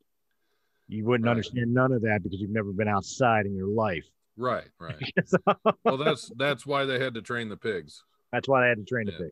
[0.88, 1.32] You wouldn't Right.
[1.32, 4.06] understand none of that because you've never been outside in your life.
[4.38, 4.68] Right.
[4.80, 4.96] Right.
[5.26, 5.38] So,
[5.84, 8.04] Well, that's that's why they had to train the pigs.
[8.32, 9.18] That's why I had to train the Yeah.
[9.18, 9.32] pig.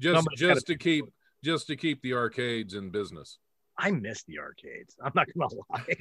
[0.00, 1.04] Just Somebody's just to keep
[1.44, 3.38] just to keep the arcades in business.
[3.78, 4.96] I miss the arcades.
[5.02, 5.96] I'm not gonna lie.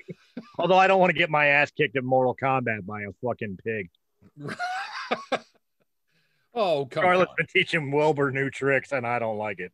[0.58, 3.58] Although I don't want to get my ass kicked in Mortal Kombat by a fucking
[3.64, 3.90] pig.
[6.54, 7.36] oh, come Scarlett's on.
[7.38, 9.72] been teaching Wilbur new tricks, and I don't like it.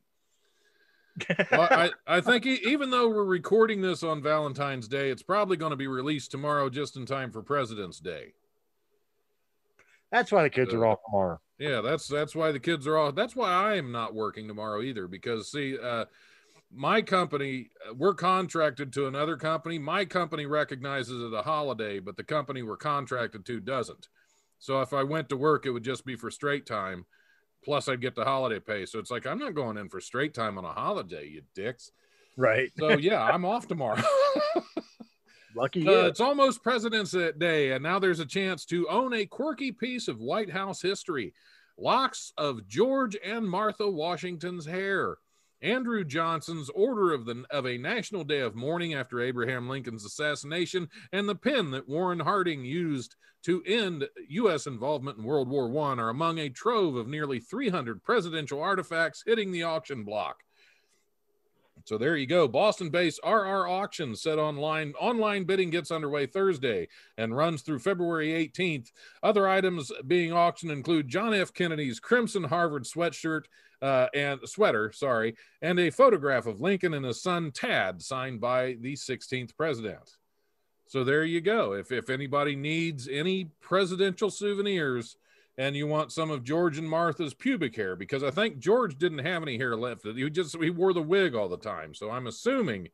[1.52, 5.70] well, I, I think even though we're recording this on Valentine's Day, it's probably going
[5.72, 8.34] to be released tomorrow just in time for President's Day.
[10.12, 11.40] That's why the kids are off tomorrow.
[11.60, 13.12] Yeah, that's that's why the kids are all.
[13.12, 15.08] That's why I am not working tomorrow either.
[15.08, 16.06] Because see, uh,
[16.72, 19.78] my company, uh, we're contracted to another company.
[19.78, 24.08] My company recognizes it a holiday, but the company we're contracted to doesn't.
[24.60, 27.06] So if I went to work, it would just be for straight time.
[27.64, 28.86] Plus, I'd get the holiday pay.
[28.86, 31.92] So it's like I'm not going in for straight time on a holiday, you dicks.
[32.36, 32.72] Right.
[32.80, 34.02] So yeah, I'm off tomorrow.
[35.56, 35.88] Lucky.
[35.88, 40.08] Uh, it's almost President's Day, and now there's a chance to own a quirky piece
[40.08, 41.34] of White House history
[41.78, 45.18] locks of George and Martha Washington's hair.
[45.62, 50.90] Andrew Johnson's order of the of a national day of mourning after Abraham Lincoln's assassination,
[51.14, 54.68] and the pen that Warren Harding used to end U.S.
[54.68, 59.52] involvement in World War I are among a trove of nearly 300 presidential artifacts hitting
[59.52, 60.44] the auction block.
[61.86, 62.48] So there you go.
[62.48, 64.94] Boston-based RR Auction set online.
[65.00, 68.92] Online bidding gets underway Thursday and runs through February 18th.
[69.22, 71.54] Other items being auctioned include John F.
[71.54, 73.44] Kennedy's Crimson Harvard sweatshirt
[73.82, 78.78] uh, and sweater, sorry, and a photograph of Lincoln and his son Tad, signed by
[78.80, 80.16] the 16th president.
[80.88, 81.74] So there you go.
[81.74, 85.18] If if anybody needs any presidential souvenirs,
[85.58, 89.20] and you want some of George and Martha's pubic hair because I think George didn't
[89.20, 90.06] have any hair left.
[90.06, 91.94] He just he wore the wig all the time.
[91.94, 92.90] So I'm assuming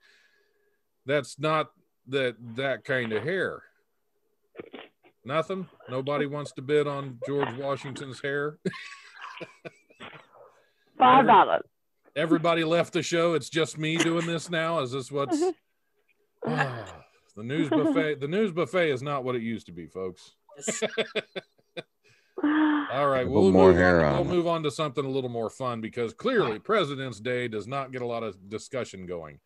[1.05, 1.71] that's not
[2.07, 3.63] that that kind of hair.
[5.23, 5.67] Nothing.
[5.89, 8.57] Nobody wants to bid on George Washington's hair.
[10.97, 11.61] Five dollars.
[12.15, 13.35] Everybody left the show.
[13.35, 14.79] It's just me doing this now.
[14.79, 15.41] Is this what's
[16.45, 16.85] Ah,
[17.37, 18.19] the news buffet?
[18.19, 20.31] The news buffet is not what it used to be, folks.
[22.43, 24.15] All right, we'll more move hair on.
[24.15, 27.67] on We'll move on to something a little more fun because clearly President's Day does
[27.67, 29.39] not get a lot of discussion going.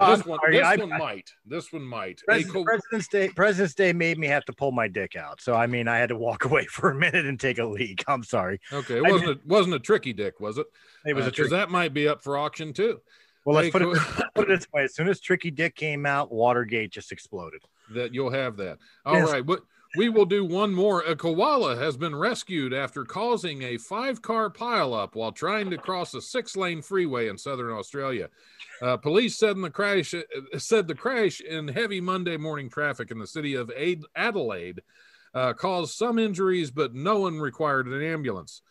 [0.00, 1.30] I'm This one, sorry, this I- one might.
[1.46, 2.20] This one might.
[2.26, 3.28] President, co- President's Day.
[3.28, 5.40] President's Day made me have to pull my dick out.
[5.40, 8.02] So I mean, I had to walk away for a minute and take a leak.
[8.08, 8.60] I'm sorry.
[8.72, 10.66] okay, it wasn't a, wasn't a tricky dick, was it?
[11.06, 11.50] It was uh, a because trick.
[11.50, 13.00] that might be up for auction too.
[13.44, 15.76] Well, let's Hey, put it, co- put it this way: as soon as Tricky Dick
[15.76, 17.60] came out, Watergate just exploded.
[17.94, 18.78] that you'll have that.
[19.04, 19.42] All right, Yes.
[19.46, 19.60] but
[19.96, 21.02] we will do one more.
[21.02, 26.20] A koala has been rescued after causing a five-car pileup while trying to cross a
[26.20, 28.28] six-lane freeway in southern Australia.
[28.82, 30.20] Uh, police said in the crash uh,
[30.58, 33.70] said the crash in heavy Monday morning traffic in the city of
[34.16, 34.82] Adelaide
[35.34, 38.62] uh, caused some injuries, but no one required an ambulance.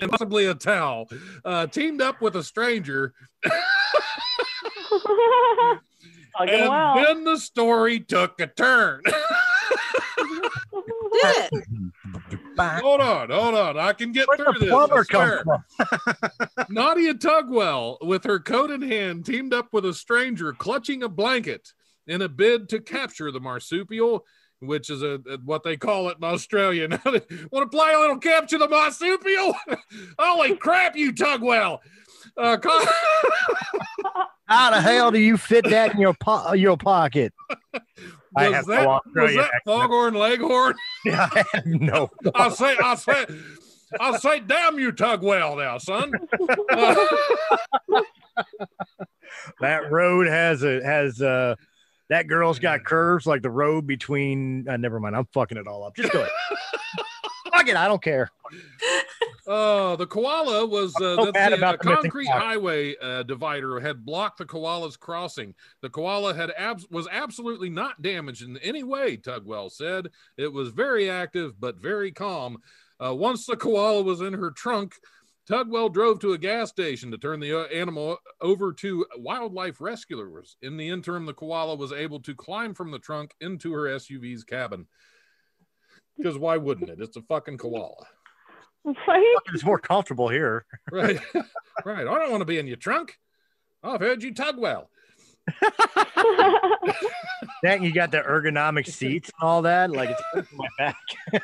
[0.00, 1.08] And possibly a towel.
[1.44, 3.12] Uh, teamed up with a stranger
[6.40, 6.94] and well.
[6.94, 9.02] then the story took a turn.
[11.22, 12.40] Did it?
[12.80, 13.78] hold on, hold on.
[13.78, 14.68] I can get Where through the this.
[14.70, 16.66] plumber I come from?
[16.70, 21.72] Nadia Tugwell, with her coat in hand, teamed up with a stranger clutching a blanket
[22.06, 24.24] in a bid to capture the marsupial,
[24.60, 26.88] which is a, a- what they call it in Australia.
[26.88, 26.98] Now,
[27.52, 29.54] want to play a little capture the marsupial?
[30.18, 31.78] Holy crap, you Tugwell!
[32.36, 32.84] Uh, co-
[34.46, 37.32] How the hell do you fit that in your po- your pocket?
[38.36, 39.50] I was have that, no was that.
[39.64, 40.74] Foghorn Leghorn?
[41.06, 42.10] I have no.
[42.34, 43.26] I'll say, I'll say,
[44.00, 46.12] I'll say, damn you, Tugwell, now, son.
[46.70, 47.06] Uh,
[49.60, 51.54] That road has a has uh
[52.08, 54.66] that girl's got curves like the road between.
[54.68, 55.94] Uh, never mind, I'm fucking it all up.
[55.96, 56.30] Just go ahead.
[57.52, 58.30] Fuck it, I don't care.
[59.48, 64.04] Uh, the koala was uh, so that's the, a the concrete highway uh, divider had
[64.04, 65.54] blocked the koala's crossing.
[65.80, 69.16] The koala had abs- was absolutely not damaged in any way.
[69.16, 72.58] Tugwell said it was very active but very calm.
[73.02, 74.96] Uh, once the koala was in her trunk,
[75.48, 80.58] Tugwell drove to a gas station to turn the uh, animal over to wildlife rescuers.
[80.60, 84.44] In the interim, the koala was able to climb from the trunk into her SUV's
[84.44, 84.86] cabin.
[86.18, 87.00] Because why wouldn't it?
[87.00, 88.04] It's a fucking koala.
[88.84, 89.34] Right?
[89.52, 90.64] It's more comfortable here.
[90.92, 91.20] Right.
[91.84, 92.06] right.
[92.06, 93.18] I don't want to be in your trunk.
[93.82, 94.90] I've heard you tug well.
[97.62, 99.90] That you got the ergonomic seats and all that.
[99.90, 100.96] Like it's my back.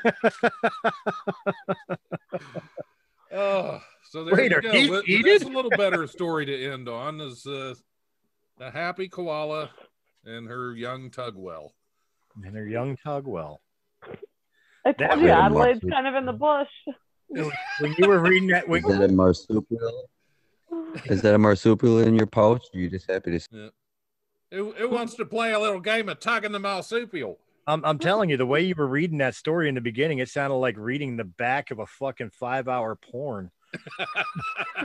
[3.37, 3.81] Oh,
[4.11, 5.03] so there Wait, you go.
[5.03, 7.75] these That's a little better story to end on is uh,
[8.61, 9.71] a happy koala
[10.25, 11.71] and her young Tugwell.
[12.45, 13.57] And her young Tugwell.
[14.05, 14.15] I
[14.85, 16.69] That told you Adelaide's kind of in the bush.
[17.29, 20.09] When you were reading that, when, Is that a marsupial?
[21.07, 22.67] Is that a marsupial in your pouch?
[22.75, 23.71] Are you just happy to see?
[24.51, 27.39] Who, who wants to play a little game of tugging the marsupial?
[27.67, 30.29] I'm, I'm telling you, the way you were reading that story in the beginning, it
[30.29, 33.51] sounded like reading the back of a fucking five hour porn.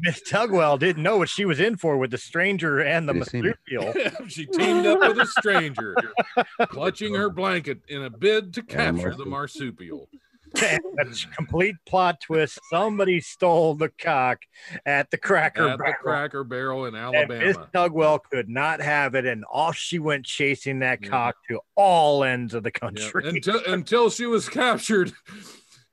[0.00, 3.28] Miss Tugwell didn't know what she was in for with the stranger and the Should've
[3.28, 3.56] seen it.
[3.70, 4.26] marsupial.
[4.28, 5.96] she teamed up with a stranger,
[6.68, 10.08] clutching her blanket in a bid to capture the marsupial.
[10.56, 10.78] A
[11.36, 12.58] complete plot twist.
[12.70, 14.40] Somebody stole the cock
[14.86, 15.96] at the Cracker At the Barrel.
[16.02, 17.68] Cracker Barrel in And Miss Alabama.
[17.72, 21.08] Tugwell could not have it, and off she went chasing that Yeah.
[21.08, 23.28] cock to all ends of the Yeah, country.
[23.28, 25.12] Until until she was captured,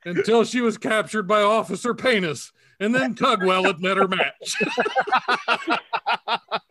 [0.06, 4.56] until she was captured by Officer Panus, and then Tugwell had met her match.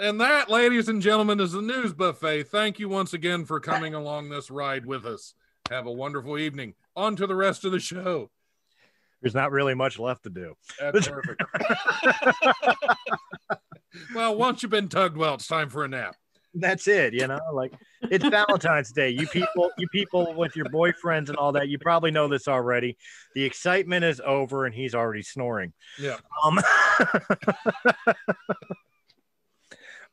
[0.00, 2.44] and that, ladies and gentlemen, is the news buffet.
[2.44, 5.34] Thank you once again for coming along this ride with us.
[5.70, 6.74] Have a wonderful evening.
[6.96, 8.30] On to the rest of the show.
[9.20, 10.54] There's not really much left to do.
[10.80, 11.42] That's perfect.
[14.14, 16.16] well, once you've been tugged well, it's time for a nap.
[16.54, 17.38] That's it, you know.
[17.52, 17.72] Like
[18.02, 19.10] it's Valentine's Day.
[19.10, 22.96] You people, you people with your boyfriends and all that, you probably know this already.
[23.34, 25.72] The excitement is over, and he's already snoring.
[25.98, 26.16] Yeah.
[26.42, 26.58] Um,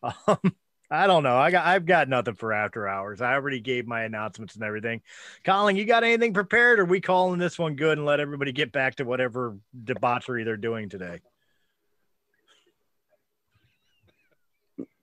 [0.27, 0.55] um,
[0.89, 1.35] I don't know.
[1.37, 3.21] I got I've got nothing for after hours.
[3.21, 5.01] I already gave my announcements and everything.
[5.43, 6.79] Kolin, you got anything prepared?
[6.79, 10.43] Or are we calling this one good and let everybody get back to whatever debauchery
[10.43, 11.19] they're doing today?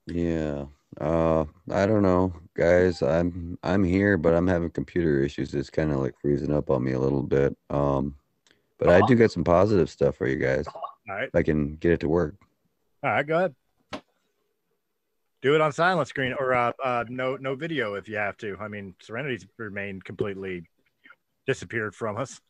[0.07, 0.65] Yeah.
[0.99, 3.03] Uh, I don't know, guys.
[3.03, 5.53] I'm I'm here, but I'm having computer issues.
[5.53, 7.55] It's kind of like freezing up on me a little bit.
[7.69, 8.15] Um,
[8.79, 10.65] but I do get some positive stuff for you guys.
[10.67, 11.27] All right.
[11.27, 12.35] If I can get it to work.
[13.03, 13.55] All right, go ahead.
[15.45, 18.57] Do it on silent screen or uh, uh, no no video if you have to.
[18.59, 20.67] I mean, Sirenity's remained completely
[21.45, 22.41] disappeared from us.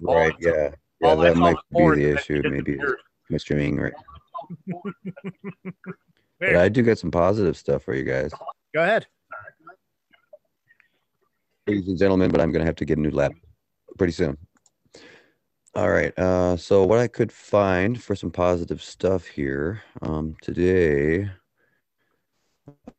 [0.00, 0.32] Right.
[0.38, 0.70] Yeah.
[1.00, 1.14] Yeah.
[1.16, 2.40] That might be the issue.
[2.44, 2.78] Maybe
[3.30, 3.92] my streaming right.
[6.38, 8.30] But I do get some positive stuff for you guys,
[8.72, 9.08] go ahead.
[11.66, 12.30] ladies and gentlemen.
[12.30, 13.42] But I'm gonna have to get a new laptop
[13.98, 14.38] pretty soon.
[15.74, 16.18] All right.
[16.18, 21.30] Uh, so what I could find for some positive stuff here um, today,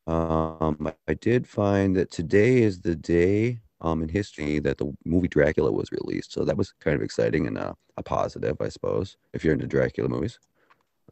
[0.08, 5.28] um, I did find that today is the day um, in history that the movie
[5.28, 6.32] Dracula was released.
[6.32, 9.68] So that was kind of exciting and uh, a positive, I suppose, if you're into
[9.68, 10.40] Dracula movies.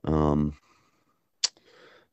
[0.03, 0.53] Um,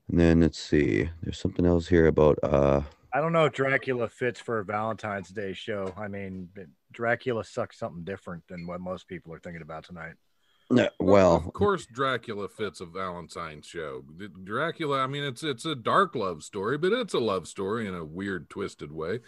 [0.09, 1.09] and then let's see.
[1.23, 2.83] There's something else here about uh,
[3.15, 5.95] I don't know if Dracula fits for a Valentine's Day show.
[5.97, 6.49] I mean,
[6.95, 10.15] Dracula sucks something different than what most people are thinking about tonight.
[10.71, 14.03] no, well, of course, Dracula fits a Valentine's show.
[14.45, 17.95] Dracula, I mean, it's it's a dark love story, but it's a love story in
[17.95, 19.21] a weird, twisted way.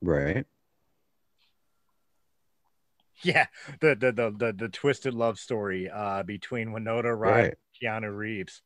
[0.00, 0.46] right.
[3.24, 3.46] Yeah,
[3.80, 7.54] the the the the, the twisted love story uh, between Winona Ryder Right.
[7.82, 8.62] and Keanu Reeves.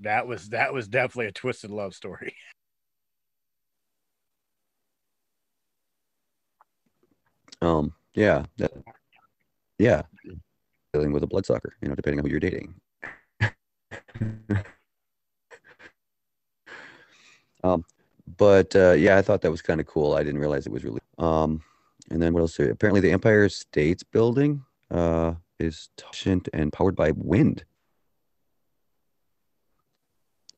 [0.00, 2.34] That was that was definitely a twisted love story.
[7.60, 8.72] Um, yeah, that,
[9.78, 10.02] yeah,
[10.92, 12.74] dealing with a bloodsucker, you know, depending on who you're dating.
[17.64, 17.84] um,
[18.36, 20.14] but uh, yeah, I thought that was kind of cool.
[20.14, 21.00] I didn't realize it was really.
[21.18, 21.62] Um,
[22.10, 22.58] and then what else?
[22.58, 27.64] Apparently, the Empire States Building uh, is efficient and powered by wind.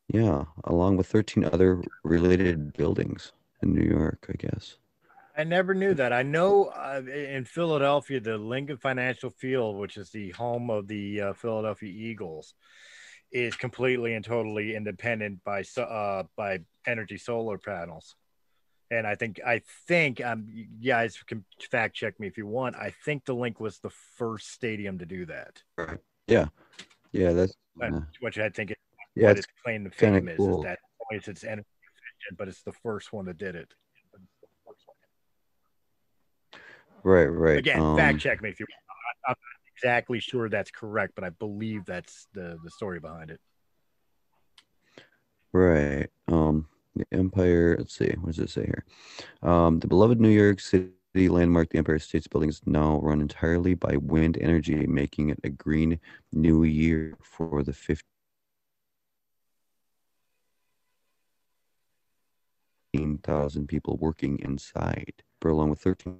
[0.08, 3.32] Yeah, along with 13 other related buildings
[3.62, 4.76] in New York, I guess.
[5.40, 6.12] I never knew that.
[6.12, 11.20] I know uh, in Philadelphia, the Lincoln Financial Field, which is the home of the
[11.20, 12.52] uh, Philadelphia Eagles,
[13.32, 18.16] is completely and totally independent by uh, by energy solar panels.
[18.90, 22.76] And I think I think um, you guys can fact check me if you want.
[22.76, 25.62] I think the Link was the first stadium to do that.
[26.26, 26.48] Yeah,
[27.12, 28.76] yeah, that's uh, which I think is
[29.14, 30.58] yeah, what it's its claim to fame is, cool.
[30.58, 30.80] is that
[31.10, 33.72] always it's energy efficient, but it's the first one that did it.
[37.04, 37.58] Right, right.
[37.58, 39.16] Again, um, fact check me if you want.
[39.28, 39.38] I'm not
[39.76, 43.40] exactly sure that's correct, but I believe that's the the story behind it.
[45.52, 46.08] Right.
[46.28, 48.84] Um, the Empire, let's see, what does it say here?
[49.42, 53.74] Um, the beloved New York City landmark, the Empire States Building, is now run entirely
[53.74, 55.98] by wind energy, making it a green
[56.32, 57.72] new year for the
[62.92, 65.22] 15,000 people working inside.
[65.40, 66.18] For along with 13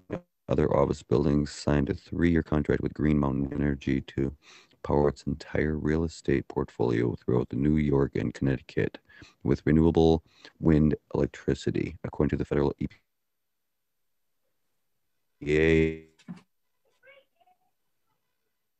[0.51, 4.34] other office buildings, signed a three-year contract with Green Mountain Energy to
[4.82, 8.98] power its entire real estate portfolio throughout the New York and Connecticut
[9.44, 10.24] with renewable
[10.59, 12.74] wind electricity, according to the federal
[15.42, 16.07] EPA.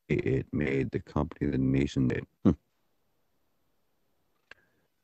[0.09, 2.11] It made the company the nation.
[2.45, 2.51] Hmm.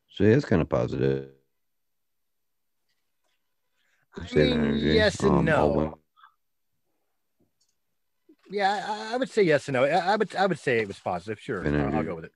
[0.09, 1.31] So yeah, it's kind of positive.
[4.19, 5.99] I mean, yes and um, no.
[8.49, 9.85] Wind Yeah, I, I would say yes and no.
[9.85, 11.41] I, I would I would say it was positive.
[11.41, 12.33] Sure, I'll, I'll go with it.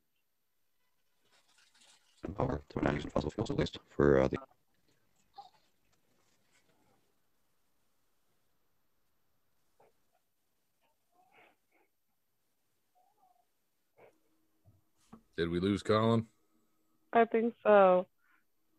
[2.36, 2.60] power.
[2.72, 4.38] So we're not using fossil fuels at least for uh, the
[15.36, 16.26] Did we lose Kolin?
[17.14, 18.06] I think so.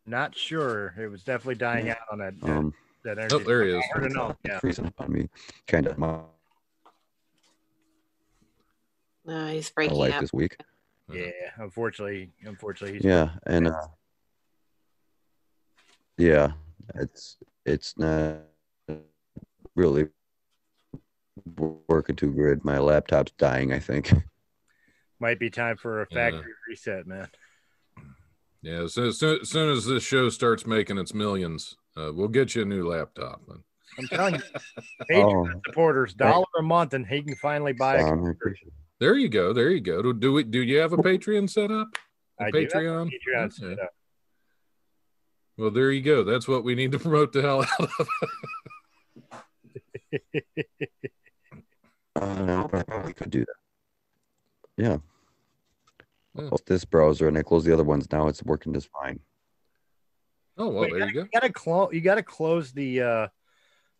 [0.05, 0.93] Not sure.
[0.99, 2.73] It was definitely dying out on that that, um.
[3.03, 3.35] that energy.
[3.35, 3.83] Oh, there he is.
[3.95, 4.35] I don't know.
[4.45, 4.59] Yeah.
[4.59, 5.27] freezing on me.
[5.65, 6.19] Kind of my
[9.25, 10.21] No, he's breaking life up.
[10.21, 10.57] this week.
[11.11, 13.87] Yeah, unfortunately, unfortunately, he's Yeah, and uh,
[16.17, 16.53] yeah,
[16.95, 18.37] it's it's not
[19.75, 20.07] really
[21.87, 22.63] working too good.
[22.63, 23.73] My laptop's dying.
[23.73, 24.11] I think.
[25.19, 26.31] might be time for a Yeah.
[26.31, 27.27] factory reset, man.
[28.63, 32.27] Yeah, so as soon, as soon as this show starts making its millions, uh, we'll
[32.27, 33.41] get you a new laptop.
[33.97, 34.41] I'm telling you,
[35.09, 38.55] Patreon Oh, supporters, dollar a month, and he can finally buy a Sam, I computer.
[39.01, 39.13] Appreciate it.
[39.13, 39.53] There you go.
[39.53, 40.01] There you go.
[40.01, 40.43] Do, do we?
[40.43, 41.87] Do you have a Patreon set up?
[42.39, 43.11] A I do have a Patreon.
[43.11, 43.89] Patreon set up.
[45.57, 46.23] Well, there you go.
[46.23, 48.07] That's what we need to promote the hell out of.
[52.15, 53.55] Uh, no, I probably could do that.
[54.77, 54.97] Yeah.
[56.35, 56.47] Yeah.
[56.49, 58.11] Close this browser and I close the other ones.
[58.11, 59.19] Now it's working just fine.
[60.57, 61.21] Oh well, Wait, there you go.
[61.21, 61.89] You gotta close.
[61.93, 63.27] You gotta close the uh,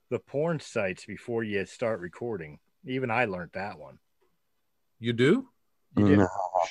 [0.10, 2.60] the porn sites before you start recording.
[2.86, 3.98] Even I learned that one.
[5.02, 5.50] You do?
[5.98, 6.16] You do.
[6.16, 6.28] No.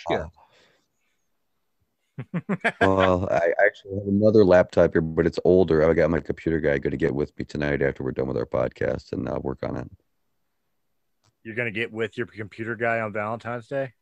[0.09, 0.21] Shit.
[2.81, 5.89] well, I actually have another laptop here, but it's older.
[5.89, 8.37] I got my computer guy going to get with me tonight after we're done with
[8.37, 9.91] our podcast and uh, work on it.
[11.43, 13.95] You're gonna get with your computer guy on Valentine's Day.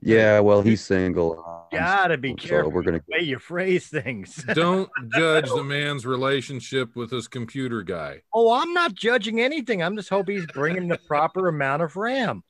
[0.00, 1.68] Yeah, well, he's single.
[1.70, 4.36] gotta be So careful we're gonna the way you phrase things.
[4.54, 8.22] Don't judge the man's relationship with his computer guy.
[8.32, 9.82] oh, I'm not judging anything.
[9.82, 12.42] I'm just hoping he's bringing the proper amount of RAM.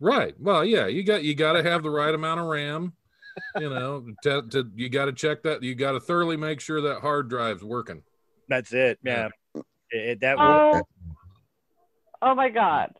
[0.00, 0.34] Right.
[0.38, 2.92] Well, yeah, you got you got to have the right amount of RAM.
[3.58, 5.62] You know, to, to you got to check that.
[5.62, 8.02] You got to thoroughly make sure that hard drive's working.
[8.48, 8.98] That's it.
[9.04, 9.28] Yeah.
[9.90, 10.82] It- that will- Oh,
[12.22, 12.92] oh my God.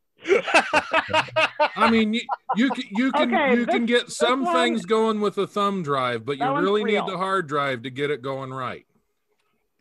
[1.77, 2.23] I mean, you
[2.57, 5.83] you can you can Okay, you can get some one- things going with a thumb
[5.83, 8.85] drive, but you That one's really need the hard drive to get it going right.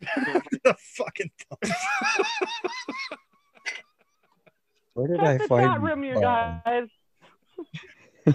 [0.00, 1.30] the fucking
[4.94, 6.86] Where did Check I the find chat room, you guys.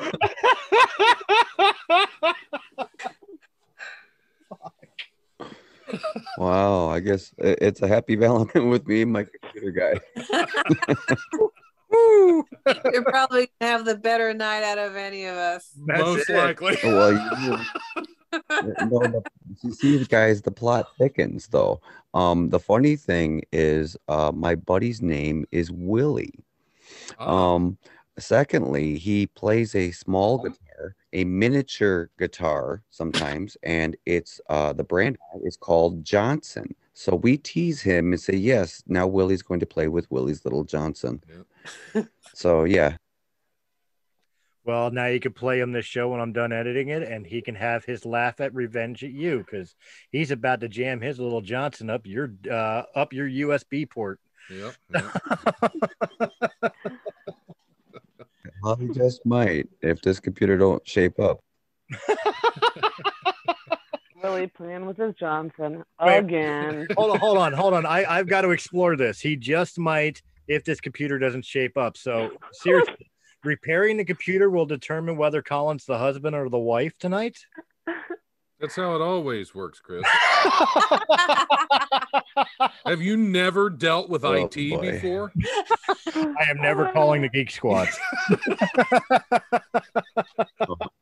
[6.37, 9.99] Wow, I guess it's a happy Valentine with me and my computer guy.
[12.91, 15.69] You're probably gonna have the better night out of any of us.
[15.85, 16.37] That's Most it.
[16.37, 16.77] likely.
[16.83, 17.57] Well, you,
[18.33, 19.23] no, the,
[19.61, 21.79] you see, guys, the plot thickens though.
[22.15, 26.33] Um, the funny thing is, uh, my buddy's name is Willie.
[27.19, 27.77] Oh, Um,
[28.19, 35.17] secondly, he plays a small guitar, a miniature guitar sometimes, and it's uh the brand
[35.43, 36.75] is called Johnson.
[36.93, 40.63] So we tease him and say, "Yes, now Willie's going to play with Willie's little
[40.63, 41.23] Johnson."
[42.35, 42.97] So yeah,
[44.65, 47.41] Well, now you can play him this show when I'm done editing it, and he
[47.41, 49.75] can have his laugh at revenge at you because
[50.09, 54.19] he's about to jam his little Johnson up your uh, up your USB port.
[54.49, 54.75] Yep.
[54.93, 56.73] yep.
[58.63, 61.39] well, he just might if this computer don't shape up.
[64.23, 66.19] Really playing with his Johnson Wait.
[66.19, 66.87] again.
[66.95, 67.85] hold on, hold on, hold on.
[67.85, 69.19] I, I've got to explore this.
[69.19, 71.97] He just might if this computer doesn't shape up.
[71.97, 73.11] So seriously,
[73.43, 77.37] repairing the computer will determine whether Kolin's the husband or the wife tonight.
[78.63, 80.05] That's how it always works, Chris.
[82.85, 84.91] Have you never dealt with Oh, IT boy.
[84.91, 85.33] before?
[86.15, 87.89] I am never calling the Geek Squad.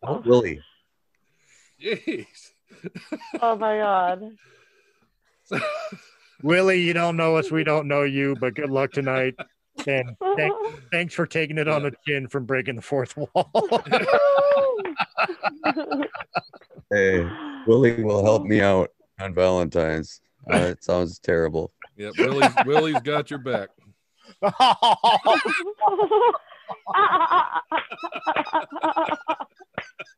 [0.04, 0.60] Oh, Willie,
[1.80, 2.26] Jeez.
[3.40, 4.24] Oh my God.
[6.42, 9.36] Willie, you don't know us, we don't know you, but good luck tonight.
[9.86, 10.54] And thank,
[10.92, 13.52] thanks for taking it on the chin from breaking the fourth wall.
[16.92, 17.30] Hey,
[17.68, 20.22] Willie will help me out on Valentine's.
[20.52, 21.72] Uh, it sounds terrible.
[21.96, 23.70] Yeah, Willie's Willie's got your back.
[24.42, 25.16] oh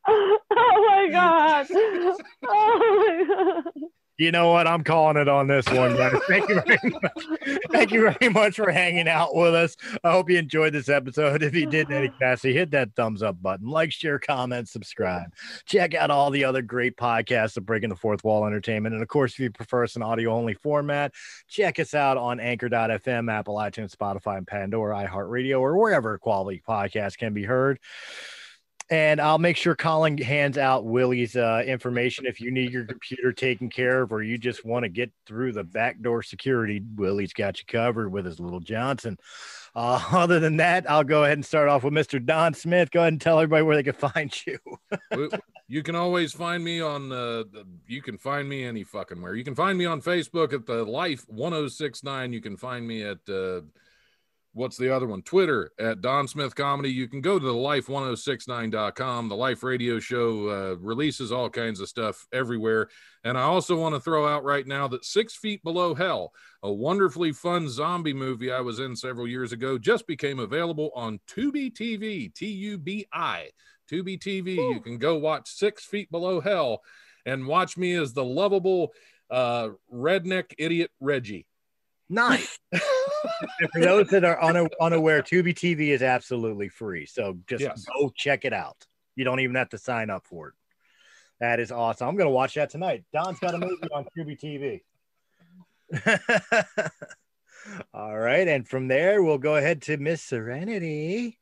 [0.08, 1.68] my god.
[2.45, 3.74] Oh my god.
[4.18, 4.68] You know what?
[4.68, 6.16] I'm calling it on this one, guys.
[6.28, 7.59] Thank you very much.
[7.72, 9.76] Thank you very much for hanging out with us.
[10.03, 11.41] I hope you enjoyed this episode.
[11.41, 15.34] If you did, Eddie Cassie, hit that thumbs up button, like, share, comment, subscribe.
[15.66, 18.93] Check out all the other great podcasts of Breaking the Fourth Wall Entertainment.
[18.93, 21.14] And of course, if you prefer us in audio only format,
[21.47, 27.18] check us out on anchor.fm, Apple, iTunes, Spotify, and Pandora, iHeartRadio, or wherever quality podcasts
[27.18, 27.80] can be heard.
[28.90, 33.32] And I'll make sure Kolin hands out Willie's uh, information if you need your computer
[33.32, 36.82] taken care of or you just want to get through the backdoor security.
[36.96, 39.18] Willie's got you covered with his little Johnson.
[39.76, 42.24] Uh, other than that, I'll go ahead and start off with Mr.
[42.24, 42.92] Don Smith.
[42.92, 44.58] Go ahead and tell everybody where they can find you.
[45.68, 49.34] You can always find me on uh, the- you can find me any fucking where.
[49.36, 52.34] You can find me on Facebook at the Life 1069.
[52.34, 53.62] You can find me at uh,
[54.54, 55.22] what's the other one?
[55.24, 56.89] Twitter at Don Smith Comedy.
[56.89, 59.30] You can go to the life1069.com.
[59.30, 62.89] The Life Radio Show uh, releases all kinds of stuff everywhere.
[63.24, 66.32] And I also want to throw out right now that Six Feet Below Hell,
[66.62, 71.20] a wonderfully fun zombie movie I was in several years ago, just became available on
[71.28, 73.49] Tubi TV, T U B I.
[73.91, 74.56] Tubi TV.
[74.56, 76.82] You can go watch Six Feet Below Hell
[77.26, 78.93] and watch me as the lovable
[79.30, 81.47] uh, redneck idiot Reggie.
[82.14, 82.59] Nice.
[83.59, 87.05] And for those that are una- unaware, Tubi TV is absolutely free.
[87.05, 87.86] So just Yes.
[87.86, 88.86] go check it out.
[89.16, 90.53] You don't even have to sign up for it.
[91.39, 92.07] That is awesome.
[92.09, 93.05] I'm going to watch that tonight.
[93.14, 94.82] Don's got a movie on Tubi TV.
[97.93, 98.47] All right.
[98.47, 101.38] And from there, we'll go ahead to Miss Sirenity.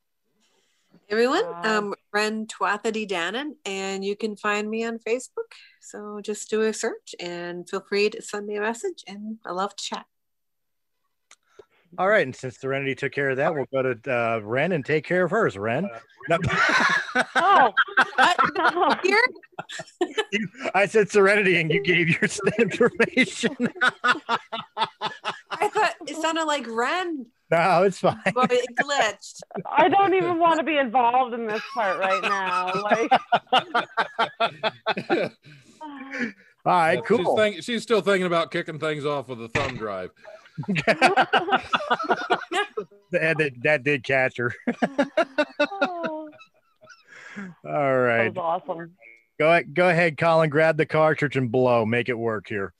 [1.09, 1.77] Everyone, Wow.
[1.79, 5.51] um, Wren Twathady Dannon, and you can find me on Facebook.
[5.81, 9.51] So just do a search and feel free to send me a message, and I
[9.51, 10.05] love to chat.
[11.97, 12.23] All right.
[12.25, 15.23] And since Sirenity took care of that, we'll go to uh, Wren and take care
[15.25, 15.57] of hers.
[15.57, 15.89] Wren.
[16.29, 16.37] No.
[17.35, 17.73] Oh,
[18.15, 18.37] What?
[18.57, 18.95] no.
[19.03, 19.21] Here?
[20.73, 22.29] I said Sirenity and you gave your
[22.59, 23.55] information.
[24.03, 28.15] I thought it sounded like Wren, no, it's fine.
[28.33, 29.41] but it glitched.
[29.65, 32.71] I don't even want to be involved in this part right now.
[32.81, 33.11] Like,
[36.63, 37.35] All right, Uh, She's, cool.
[37.37, 40.11] think, she's still thinking about kicking things off with a thumb drive.
[43.11, 44.53] that, did, that did catch her.
[45.59, 46.29] Oh,
[47.65, 48.91] All that was awesome.
[49.39, 50.49] Go ahead, go ahead, Kolin.
[50.49, 51.85] Grab the cartridge and blow.
[51.85, 52.73] Make it work here.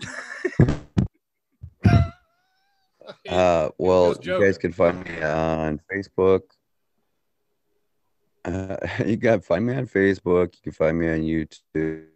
[3.28, 6.42] Uh, well, you guys can find me on Facebook.
[8.44, 10.54] Uh, you can find me on Facebook.
[10.54, 12.06] You can find me on YouTube.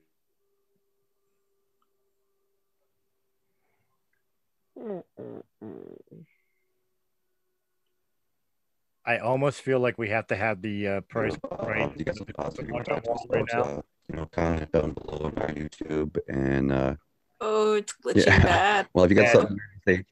[9.06, 11.98] I almost feel like we have to have the uh, price Uh, right.
[11.98, 13.62] you got some positive Right remarks now.
[13.62, 16.16] uh, you know, comment down below on our YouTube.
[16.28, 16.94] And uh,
[17.40, 18.42] Oh, it's glitching Yeah.
[18.42, 18.88] bad.
[18.94, 19.32] well, if you got Yeah.
[19.32, 20.04] something to say,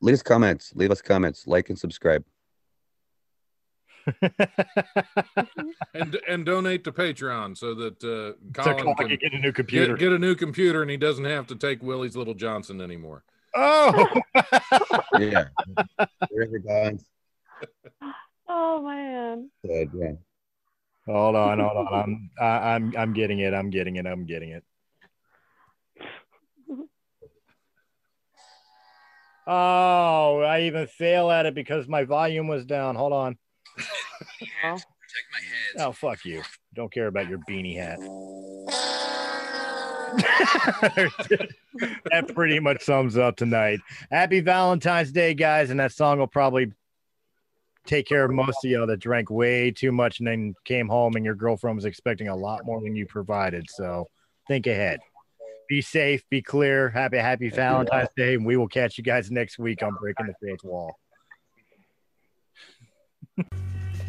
[0.00, 0.72] leave us comments.
[0.74, 1.46] Leave us comments.
[1.46, 2.24] Like and subscribe.
[5.94, 8.32] And and donate to Patreon so that uh,
[8.62, 9.96] so Kolin Kolin can can get a new computer.
[9.96, 13.24] get, get a new computer and he doesn't have to take Willie's little Johnson anymore.
[13.54, 14.06] Oh,
[15.18, 15.44] Yeah.
[16.30, 17.04] Wherever God's
[18.48, 19.50] Oh man.
[19.64, 20.12] said, yeah.
[21.06, 21.92] hold on, hold on.
[21.92, 23.52] I'm I, I'm I'm getting it.
[23.52, 24.06] I'm getting it.
[24.06, 24.64] I'm getting it.
[29.46, 32.96] Oh, I even fail at it because my volume was down.
[32.96, 33.38] Hold on.
[34.64, 34.78] Oh.
[35.78, 36.42] Oh, fuck you.
[36.74, 37.98] Don't care about your beanie hat.
[42.10, 43.80] that pretty much sums up tonight.
[44.10, 45.70] Happy Valentine's Day, guys.
[45.70, 46.72] And that song will probably
[47.86, 51.16] take care of most of y'all that drank way too much and then came home
[51.16, 53.66] and your girlfriend was expecting a lot more than you provided.
[53.70, 54.08] So
[54.46, 55.00] think ahead.
[55.68, 56.88] Be safe, be clear.
[56.88, 58.34] Happy, happy Valentine's Day.
[58.34, 60.98] And we will catch you guys next week on Breaking the Fourth Wall.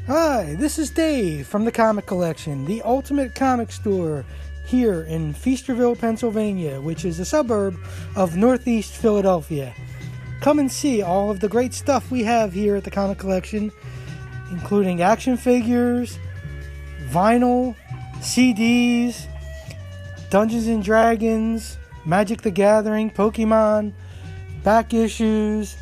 [0.08, 4.26] Hi, this is Dave from the Comic Collection, the ultimate comic store
[4.70, 7.76] here in Feasterville, Pennsylvania, which is a suburb
[8.16, 9.74] of Northeast Philadelphia.
[10.42, 13.72] Come and see all of the great stuff we have here at the Comic Collection,
[14.52, 16.20] including action figures,
[17.08, 17.76] vinyl,
[18.20, 19.26] CDs,
[20.30, 23.92] Dungeons and Dragons, Magic the Gathering, Pokemon,
[24.64, 25.78] back issues,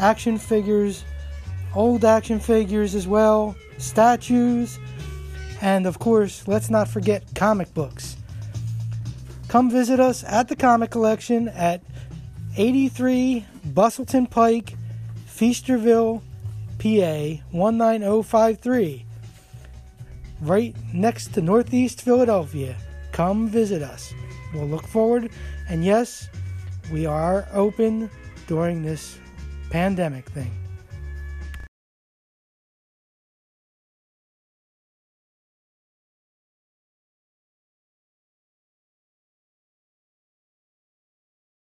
[0.00, 1.04] action figures,
[1.72, 4.76] old action figures as well, statues,
[5.60, 8.16] and of course, let's not forget comic books.
[9.54, 11.80] Come visit us at the Comic Collection at
[12.56, 14.76] 83 Bustleton Pike,
[15.28, 16.22] Feasterville,
[16.80, 19.06] PA 19053,
[20.40, 22.74] right next to Northeast Philadelphia.
[23.12, 24.12] Come visit us.
[24.52, 25.30] We'll look forward,
[25.68, 26.28] and yes,
[26.92, 28.10] we are open
[28.48, 29.20] during this
[29.70, 30.63] pandemic thing.